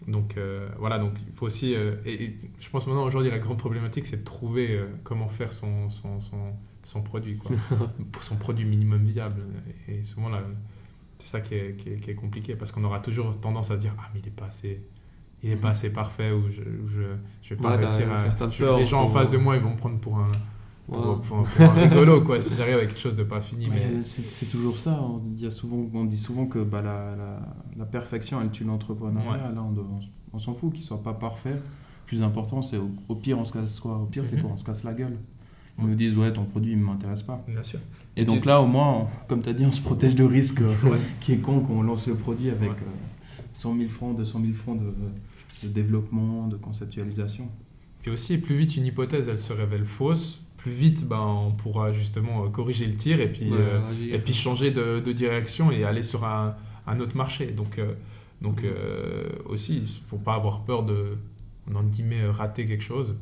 Donc 0.08 0.36
euh, 0.36 0.68
voilà, 0.78 0.98
donc 0.98 1.12
il 1.26 1.32
faut 1.34 1.46
aussi, 1.46 1.74
euh, 1.74 1.96
et, 2.06 2.24
et 2.24 2.36
je 2.58 2.70
pense 2.70 2.86
maintenant 2.86 3.04
aujourd'hui 3.04 3.30
la 3.30 3.38
grande 3.38 3.58
problématique 3.58 4.06
c'est 4.06 4.18
de 4.18 4.24
trouver 4.24 4.70
euh, 4.76 4.86
comment 5.04 5.28
faire 5.28 5.52
son, 5.52 5.90
son, 5.90 6.20
son, 6.20 6.54
son 6.84 7.02
produit, 7.02 7.36
quoi, 7.36 7.50
pour 8.12 8.22
son 8.24 8.36
produit 8.36 8.64
minimum 8.64 9.04
viable. 9.04 9.42
Et 9.88 10.02
souvent 10.02 10.28
la, 10.30 10.42
C'est 11.18 11.28
ça 11.28 11.40
qui 11.42 11.54
est, 11.54 11.76
qui 11.76 11.90
est- 11.90 11.96
qui 12.00 12.10
est 12.10 12.14
compliqué 12.14 12.56
parce 12.56 12.72
qu'on 12.72 12.82
aura 12.84 13.00
toujours 13.00 13.38
tendance 13.40 13.70
à 13.70 13.76
se 13.76 13.80
dire 13.80 13.94
Ah, 13.98 14.08
mais 14.14 14.20
il 14.20 14.28
est 14.28 14.30
pas 14.34 14.46
assez. 14.46 14.80
Il 15.42 15.50
est 15.50 15.56
pas 15.56 15.68
Mhm. 15.68 15.72
assez 15.72 15.90
parfait 15.90 16.32
ou 16.32 16.48
je, 16.50 16.60
ou 16.62 16.88
je, 16.88 17.02
je 17.42 17.54
vais 17.54 17.60
pas 17.60 17.70
Ouais, 17.70 17.76
réussir 17.76 18.10
à. 18.10 18.16
je- 18.50 18.64
les 18.78 18.86
gens 18.86 19.02
en 19.02 19.08
face 19.08 19.30
de 19.30 19.36
moi, 19.38 19.56
ils 19.56 19.62
vont 19.62 19.70
me 19.72 19.76
prendre 19.76 19.98
pour 19.98 20.18
un, 20.18 20.24
pour, 20.90 21.20
pour- 21.22 21.46
rigolo, 21.76 22.22
quoi, 22.22 22.40
si 22.40 22.54
j'arrive 22.54 22.74
avec 22.74 22.88
quelque 22.88 23.00
chose 23.00 23.16
de 23.16 23.22
pas 23.24 23.40
fini. 23.40 23.68
Mais 23.70 23.90
Mais, 23.96 24.04
c'est 24.04 24.46
toujours 24.50 24.76
ça. 24.76 25.00
On 25.02 25.18
dit, 25.18 25.50
souvent, 25.50 25.86
on 25.94 26.04
dit 26.04 26.16
souvent 26.18 26.46
que 26.46 26.58
bah, 26.58 26.82
la, 26.82 27.16
la, 27.16 27.40
la 27.76 27.84
perfection, 27.84 28.40
elle 28.40 28.50
tue 28.50 28.64
l'entrepreneuriat. 28.64 29.30
Ouais. 29.48 29.54
Là, 29.54 29.64
on, 30.32 30.38
s'en 30.38 30.54
fout 30.54 30.72
qu'il 30.72 30.82
soit 30.82 31.02
pas 31.02 31.14
parfait. 31.14 31.54
Le 31.54 32.06
plus 32.06 32.22
important, 32.22 32.62
c'est 32.62 32.76
au, 32.76 32.90
au 33.08 33.14
pire, 33.14 33.38
on 33.38 33.44
se 33.44 33.52
casse 33.52 33.78
quoi 33.80 33.96
Au 33.98 34.06
pire, 34.06 34.26
c'est 34.26 34.36
Mhm. 34.36 34.42
quoi 34.42 34.50
On 34.54 34.58
se 34.58 34.64
casse 34.64 34.82
la 34.84 34.92
gueule. 34.94 35.16
Ils 35.78 35.86
nous 35.86 35.94
disent, 35.94 36.14
ouais, 36.16 36.30
ton 36.32 36.44
produit, 36.44 36.72
il 36.72 36.78
ne 36.78 36.84
m'intéresse 36.84 37.22
pas. 37.22 37.42
bien 37.48 37.62
sûr. 37.62 37.78
Et 38.16 38.24
donc 38.24 38.44
là, 38.44 38.60
au 38.60 38.66
moins, 38.66 38.92
on- 39.02 39.06
comme 39.28 39.40
tu 39.42 39.48
as 39.48 39.54
dit, 39.54 39.64
on 39.64 39.72
se 39.72 39.80
protège 39.80 40.14
de 40.14 40.24
risque 40.24 40.60
euh, 40.60 40.72
Ouais. 40.84 40.98
qui 41.20 41.32
est 41.32 41.38
con 41.38 41.60
quand 41.60 41.72
on 41.72 41.82
lance 41.82 42.06
le 42.06 42.14
produit 42.16 42.50
avec 42.50 42.70
Ouais. 42.70 42.76
euh, 42.76 43.42
100 43.54 43.76
000 43.78 43.88
francs, 43.88 44.16
200 44.16 44.40
000 44.42 44.52
francs 44.52 44.78
de, 44.78 44.92
de 45.68 45.72
développement, 45.72 46.48
de 46.48 46.56
conceptualisation. 46.56 47.48
Et 48.04 48.10
aussi, 48.10 48.38
plus 48.38 48.56
vite 48.56 48.76
une 48.76 48.86
hypothèse 48.86 49.28
elle 49.28 49.38
se 49.38 49.52
révèle 49.52 49.84
fausse, 49.86 50.42
plus 50.62 50.72
vite 50.72 51.06
ben, 51.06 51.20
on 51.20 51.52
pourra 51.52 51.92
justement 51.92 52.44
euh, 52.44 52.48
corriger 52.48 52.86
le 52.86 52.94
tir 52.96 53.20
et 53.20 53.28
puis, 53.32 53.50
Ouais, 53.50 53.56
euh, 53.58 53.80
et 54.12 54.18
puis 54.18 54.34
changer 54.34 54.70
de, 54.70 55.00
de 55.00 55.12
direction 55.12 55.70
et 55.70 55.84
aller 55.84 56.02
sur 56.02 56.24
un, 56.24 56.54
un 56.86 57.00
autre 57.00 57.16
marché. 57.16 57.46
Donc, 57.46 57.78
euh, 57.78 57.94
donc 58.42 58.64
aussi, 59.46 59.76
il 59.76 59.82
ne 59.82 59.86
faut 60.08 60.16
pas 60.18 60.34
avoir 60.34 60.62
peur 60.64 60.82
de, 60.82 61.16
entre 61.74 61.84
guillemets, 61.90 62.26
rater 62.30 62.66
quelque 62.66 62.82
chose. 62.84 63.16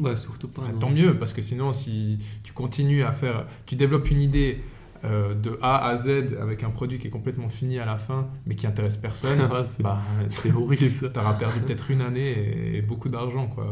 Ouais, 0.00 0.16
surtout 0.16 0.48
pas. 0.48 0.62
Ah, 0.68 0.72
tant 0.78 0.90
mieux, 0.90 1.18
parce 1.18 1.32
que 1.32 1.42
sinon, 1.42 1.72
si 1.72 2.18
tu 2.42 2.52
continues 2.52 3.02
à 3.02 3.12
faire, 3.12 3.46
tu 3.66 3.76
développes 3.76 4.10
une 4.10 4.20
idée 4.20 4.60
euh, 5.04 5.34
de 5.34 5.58
A 5.62 5.86
à 5.88 5.96
Z 5.96 6.36
avec 6.40 6.62
un 6.62 6.70
produit 6.70 6.98
qui 6.98 7.06
est 7.08 7.10
complètement 7.10 7.48
fini 7.48 7.78
à 7.78 7.84
la 7.86 7.96
fin, 7.98 8.28
mais 8.46 8.54
qui 8.54 8.66
intéresse 8.66 8.96
personne, 8.96 9.40
Ouais, 9.52 9.64
c'est- 9.76 9.82
bah, 9.82 9.98
horrible 10.56 10.90
ça. 10.92 11.08
tu 11.10 11.18
auras 11.18 11.34
perdu 11.34 11.60
peut-être 11.60 11.90
une 11.90 12.00
année 12.00 12.30
et, 12.30 12.78
et 12.78 12.82
beaucoup 12.82 13.08
d'argent, 13.08 13.46
quoi, 13.46 13.64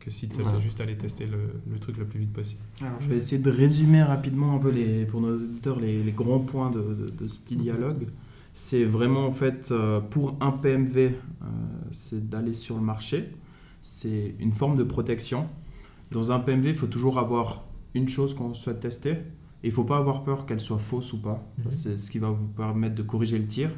que 0.00 0.10
si 0.10 0.28
tu 0.28 0.42
Ouais. 0.42 0.60
juste 0.60 0.80
allé 0.80 0.96
tester 0.96 1.26
le, 1.26 1.38
le 1.70 1.78
truc 1.78 1.96
le 1.98 2.04
plus 2.06 2.18
vite 2.20 2.32
possible. 2.32 2.62
Alors, 2.80 3.00
je 3.00 3.08
vais 3.08 3.16
essayer 3.16 3.40
de 3.40 3.50
résumer 3.50 4.02
rapidement 4.02 4.56
un 4.56 4.58
peu 4.58 4.70
les, 4.70 5.04
pour 5.04 5.20
nos 5.20 5.34
auditeurs 5.36 5.78
les, 5.78 6.02
les 6.02 6.12
grands 6.12 6.40
points 6.40 6.70
de, 6.70 6.80
de- 6.80 7.10
de 7.10 7.28
ce 7.28 7.38
petit 7.38 7.56
dialogue. 7.56 8.06
C'est 8.54 8.84
vraiment 8.84 9.26
en 9.26 9.32
fait 9.32 9.70
euh, 9.70 10.00
pour 10.00 10.36
un 10.40 10.50
PMV, 10.52 10.96
euh, 10.98 11.12
c'est 11.92 12.28
d'aller 12.28 12.54
sur 12.54 12.76
le 12.76 12.82
marché. 12.82 13.30
C'est 13.82 14.34
une 14.40 14.52
forme 14.52 14.76
de 14.76 14.82
protection. 14.84 15.46
Dans 16.10 16.32
un 16.32 16.40
PMV, 16.40 16.70
il 16.70 16.74
faut 16.74 16.86
toujours 16.86 17.18
avoir 17.18 17.64
une 17.94 18.08
chose 18.08 18.34
qu'on 18.34 18.54
souhaite 18.54 18.80
tester. 18.80 19.10
Et 19.62 19.66
il 19.66 19.68
ne 19.68 19.74
faut 19.74 19.84
pas 19.84 19.98
avoir 19.98 20.24
peur 20.24 20.46
qu'elle 20.46 20.60
soit 20.60 20.78
fausse 20.78 21.12
ou 21.12 21.20
pas. 21.20 21.46
Mhm. 21.58 21.70
C'est 21.70 21.96
ce 21.98 22.10
qui 22.10 22.18
va 22.18 22.30
vous 22.30 22.46
permettre 22.46 22.94
de 22.94 23.02
corriger 23.02 23.38
le 23.38 23.46
tir. 23.46 23.70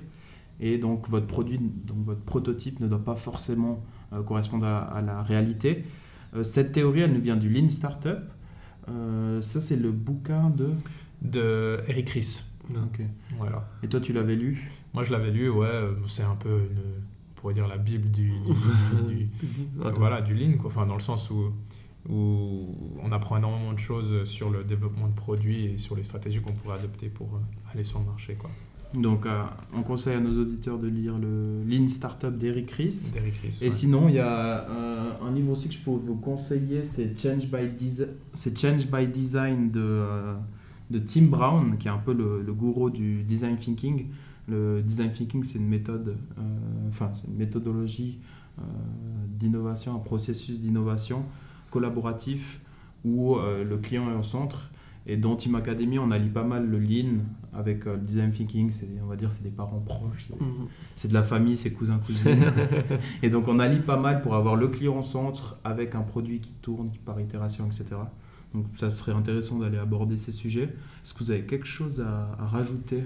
Et 0.61 0.79
donc 0.79 1.09
votre 1.09 1.27
produit, 1.27 1.59
donc 1.59 2.05
votre 2.07 2.21
prototype 2.23 2.79
ne 2.81 2.87
doit 2.87 3.05
pas 3.05 3.17
forcément 3.17 3.83
euh, 4.13 4.23
correspondre 4.23 4.65
à, 4.67 4.79
à 4.83 5.03
la 5.03 5.23
réalité. 5.23 5.85
Euh, 6.35 6.43
cette 6.43 6.73
théorie, 6.73 7.01
elle 7.01 7.13
nous 7.13 7.21
vient 7.21 7.37
du 7.37 7.49
Lean 7.49 7.69
Startup. 7.69 8.19
Euh, 8.89 9.41
ça, 9.43 9.61
c'est 9.61 9.77
le 9.77 9.91
bouquin 9.93 10.51
de. 10.51 10.71
De 11.21 11.79
Eric 11.87 12.09
Ries. 12.11 12.43
Ok. 12.71 13.01
Voilà. 13.39 13.69
Et 13.85 13.89
toi, 13.89 14.01
tu 14.01 14.13
l'avais 14.13 14.35
lu 14.35 14.71
Moi, 14.93 15.05
je 15.05 15.13
l'avais 15.13 15.31
lu, 15.31 15.49
ouais, 15.51 15.67
euh, 15.67 15.93
c'est 16.09 16.25
un 16.25 16.35
peu 16.35 16.49
une, 16.49 16.79
on 16.79 17.41
pourrait 17.41 17.55
dire 17.55 17.69
la 17.69 17.77
Bible 17.79 18.11
du, 18.11 18.33
du- 19.09 19.29
voilà, 19.97 20.21
du 20.21 20.35
lean, 20.35 20.57
quoi. 20.59 20.67
Enfin, 20.67 20.85
dans 20.87 20.95
le 20.95 21.01
sens 21.01 21.31
où, 21.31 21.53
où 22.09 22.77
on 23.01 23.13
apprend 23.13 23.37
énormément 23.37 23.73
de 23.73 23.79
choses 23.79 24.25
sur 24.25 24.51
le 24.51 24.65
développement 24.65 25.07
de 25.07 25.15
produits 25.15 25.67
et 25.67 25.79
sur 25.79 25.95
les 25.95 26.03
stratégies 26.03 26.41
qu'on 26.41 26.53
pourrait 26.53 26.79
adopter 26.79 27.09
pour 27.09 27.29
aller 27.73 27.85
sur 27.85 28.01
le 28.01 28.07
marché, 28.07 28.35
quoi. 28.35 28.51
Donc, 28.95 29.25
euh, 29.25 29.43
on 29.75 29.83
conseille 29.83 30.15
à 30.17 30.21
nos 30.21 30.41
auditeurs 30.43 30.79
de 30.79 30.87
lire 30.87 31.19
le 31.19 31.63
Lean 31.67 31.89
Startup 31.89 32.37
d'Eric 32.37 32.71
Ries. 32.73 33.13
Et 33.61 33.65
ouais. 33.65 33.71
sinon, 33.71 34.09
il 34.09 34.17
y 34.17 34.19
a 34.19 34.69
euh, 34.69 35.13
un 35.23 35.33
livre 35.33 35.53
aussi 35.53 35.69
que 35.69 35.75
je 35.75 35.81
peux 35.81 35.91
vous 35.91 36.17
conseiller, 36.17 36.83
c'est 36.83 37.19
Change 37.19 37.47
by, 37.51 37.69
Desi- 37.75 38.09
c'est 38.35 38.57
Change 38.59 38.87
by 38.91 39.07
Design 39.07 39.71
de, 39.71 39.81
euh, 39.81 40.35
de 40.91 40.99
Tim 40.99 41.25
Brown, 41.27 41.79
qui 41.79 41.89
est 41.89 41.91
un 41.91 41.99
peu 41.99 42.13
le, 42.13 42.43
le 42.43 42.53
gourou 42.53 42.91
du 42.91 43.23
design 43.23 43.57
thinking. 43.57 44.09
Le 44.49 44.83
design 44.83 45.11
thinking, 45.13 45.43
c'est 45.45 45.59
une 45.59 45.69
méthode, 45.69 46.17
enfin, 46.89 47.13
c'est 47.15 47.29
une 47.29 47.37
méthodologie 47.37 48.19
d'innovation, 49.29 49.95
un 49.95 50.01
processus 50.01 50.61
d'innovation 50.61 51.25
collaboratif 51.71 52.61
où 53.05 53.37
le 53.37 53.77
client 53.79 54.11
est 54.11 54.19
au 54.19 54.25
centre. 54.25 54.71
Et 55.07 55.17
dans 55.17 55.35
Team 55.35 55.55
Academy, 55.57 55.99
on 55.99 56.11
allie 56.13 56.29
pas 56.29 56.45
mal 56.45 56.65
le 56.69 56.79
lean 56.79 57.19
avec 57.53 57.87
euh, 57.87 57.95
le 57.95 58.01
design 58.03 58.31
thinking. 58.31 58.71
C'est, 58.71 58.89
on 59.03 59.07
va 59.07 59.17
dire, 59.17 59.33
c'est 59.33 59.43
des 59.43 59.51
parents 59.51 59.81
proches. 59.81 60.29
c'est- 60.29 60.41
Mhm. 60.41 60.69
c'est 60.95 61.09
de 61.09 61.15
la 61.15 61.23
famille, 61.25 61.57
c'est 61.57 61.73
cousin, 61.73 61.99
cousine. 61.99 62.39
et 63.23 63.29
donc 63.31 63.49
on 63.49 63.59
allie 63.59 63.81
pas 63.81 63.97
mal 63.99 64.23
pour 64.23 64.35
avoir 64.37 64.55
le 64.55 64.69
client 64.69 64.99
au 64.99 65.03
centre 65.03 65.59
avec 65.65 65.95
un 65.97 66.03
produit 66.03 66.39
qui 66.41 66.53
tourne 66.63 66.91
qui 66.91 66.99
par 66.99 67.21
itération, 67.21 67.67
etc. 67.67 67.85
Donc 68.55 68.67
ça 68.75 68.91
serait 68.91 69.13
intéressant 69.13 69.59
d'aller 69.59 69.79
aborder 69.79 70.17
ces 70.17 70.31
sujets. 70.31 70.65
Est-ce 71.03 71.15
que 71.15 71.19
vous 71.25 71.31
avez 71.33 71.47
quelque 71.47 71.67
chose 71.67 72.01
à, 72.01 72.37
à 72.39 72.47
rajouter? 72.47 73.03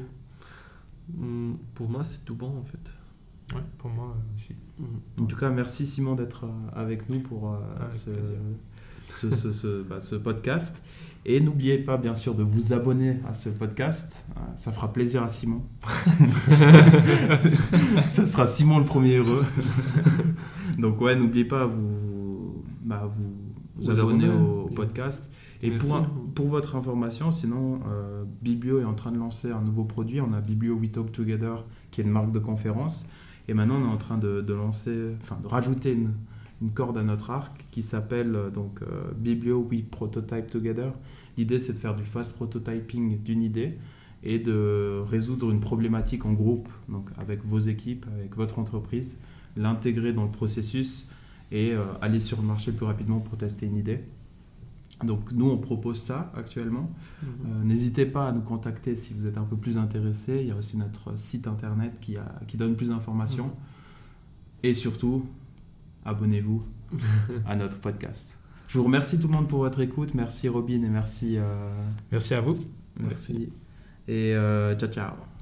Mm, 1.15 1.55
Pour 1.75 1.89
moi, 1.89 2.05
c'est 2.05 2.25
tout 2.25 2.35
bon 2.35 2.59
en 2.59 2.65
fait. 2.65 3.55
Ouais, 3.55 3.63
pour 3.79 3.91
moi 3.91 4.09
euh, 4.17 4.35
aussi. 4.37 4.55
Mhm. 4.79 5.23
En 5.23 5.27
tout 5.27 5.37
cas, 5.37 5.51
merci 5.51 5.87
Simon 5.87 6.15
d'être 6.17 6.45
euh, 6.45 6.49
avec 6.75 7.09
nous 7.09 7.21
pour 7.21 7.53
euh, 7.53 7.59
Avec 7.81 7.93
ce, 7.93 8.11
plaisir. 8.11 8.37
Ce, 9.09 9.31
ce- 9.31 9.53
ce- 9.53 9.83
bah, 9.83 10.01
ce 10.01 10.17
podcast. 10.17 10.83
Et 11.29 11.41
n'oubliez 11.41 11.79
pas, 11.79 11.97
bien 11.97 12.15
sûr, 12.15 12.37
de 12.37 12.45
vous 12.45 12.73
abonner 12.73 13.17
à 13.29 13.35
ce 13.35 13.49
podcast. 13.49 14.25
Euh, 14.37 14.41
Ça 14.57 14.71
fera 14.71 14.93
plaisir 14.93 15.25
à 15.25 15.29
Simon. 15.29 15.61
ça 18.07 18.27
sera 18.27 18.47
Simon 18.49 18.79
le 18.79 18.85
premier 18.85 19.17
heureux. 19.17 19.45
Donc 20.79 21.01
ouais, 21.01 21.17
n'oubliez 21.17 21.45
pas 21.45 21.63
à 21.63 21.67
vous, 21.67 22.63
bah, 22.83 23.11
vous, 23.17 23.25
vous 23.77 23.85
Vous 23.93 23.99
abonner 23.99 24.29
au 24.29 24.69
podcast. 24.75 25.31
Et 25.63 25.71
Merci. 25.71 25.87
pour, 25.89 26.01
pour 26.35 26.47
votre 26.49 26.77
information, 26.77 27.31
sinon, 27.33 27.81
euh, 27.89 28.25
Biblio 28.43 28.81
est 28.81 28.85
en 28.85 28.95
train 28.95 29.11
de 29.11 29.19
lancer 29.19 29.51
un 29.51 29.63
nouveau 29.63 29.85
produit. 29.85 30.21
On 30.21 30.33
a 30.33 30.41
Biblio 30.41 30.75
We 30.75 30.91
Talk 30.93 31.11
Together, 31.13 31.65
qui 31.91 32.03
est 32.03 32.05
une 32.05 32.11
marque 32.11 32.31
de 32.33 32.39
conférence. 32.39 33.09
Et 33.49 33.55
maintenant, 33.55 33.77
on 33.83 33.85
est 33.85 33.93
en 33.93 33.97
train 33.97 34.19
de, 34.19 34.43
de 34.43 34.55
lancer, 34.55 35.15
enfin, 35.23 35.39
de 35.43 35.49
rajouter 35.49 35.93
une, 35.93 36.11
une 36.63 36.71
corde 36.71 36.99
à 36.99 37.03
notre 37.03 37.31
arc 37.31 37.67
qui 37.71 37.83
s'appelle 37.83 38.35
euh, 38.35 38.51
donc 38.51 38.81
euh, 38.83 39.13
Biblio 39.17 39.67
We 39.71 39.83
Prototype 39.83 40.49
Together. 40.51 40.93
L'idée, 41.37 41.59
c'est 41.59 41.75
de 41.75 41.79
faire 41.79 41.95
du 41.95 42.05
fast 42.05 42.35
prototyping 42.35 43.23
d'une 43.23 43.43
idée 43.43 43.79
et 44.23 44.39
de 44.39 45.03
résoudre 45.07 45.51
une 45.51 45.61
problématique 45.61 46.25
en 46.25 46.33
groupe, 46.33 46.69
donc 46.89 47.11
avec 47.19 47.45
vos 47.45 47.59
équipes, 47.59 48.07
avec 48.19 48.35
votre 48.35 48.59
entreprise, 48.59 49.19
l'intégrer 49.57 50.13
dans 50.13 50.25
le 50.25 50.31
processus 50.31 51.09
et 51.53 51.73
euh, 51.73 51.85
aller 52.01 52.21
sur 52.21 52.41
le 52.41 52.47
marché 52.47 52.73
plus 52.73 52.87
rapidement 52.87 53.21
pour 53.21 53.37
tester 53.39 53.67
une 53.67 53.77
idée. 53.77 54.01
Donc 55.05 55.31
nous, 55.33 55.49
on 55.51 55.59
propose 55.59 56.01
ça 56.01 56.33
actuellement. 56.35 56.91
Mhm. 57.23 57.29
Euh, 57.29 57.65
N'hésitez 57.65 58.07
pas 58.07 58.29
à 58.29 58.33
nous 58.33 58.41
contacter 58.41 58.97
si 58.97 59.13
vous 59.13 59.27
êtes 59.27 59.37
un 59.37 59.45
peu 59.45 59.57
plus 59.57 59.77
intéressé. 59.77 60.39
Il 60.41 60.49
y 60.49 60.51
a 60.51 60.57
aussi 60.57 60.77
notre 60.77 61.19
site 61.19 61.47
internet 61.47 61.99
qui, 62.01 62.17
a, 62.17 62.41
qui 62.49 62.57
donne 62.57 62.77
plus 62.77 62.89
d'informations. 62.89 63.51
Et 64.63 64.73
surtout, 64.73 65.27
abonnez-vous 66.07 66.63
à 67.47 67.57
notre 67.57 67.79
podcast. 67.79 68.37
Je 68.69 68.79
vous 68.79 68.85
remercie 68.85 69.19
tout 69.19 69.29
le 69.29 69.35
monde 69.35 69.49
pour 69.49 69.61
votre 69.61 69.81
écoute. 69.81 70.15
Merci 70.15 70.49
Robin 70.49 70.83
et 70.83 70.89
merci. 70.89 71.37
euh, 71.39 71.71
Merci 72.11 72.35
à 72.35 72.41
vous. 72.41 72.57
merci. 73.01 73.53
Et 74.09 74.35
euh, 74.35 74.75
ciao 74.77 74.91
ciao. 74.91 75.27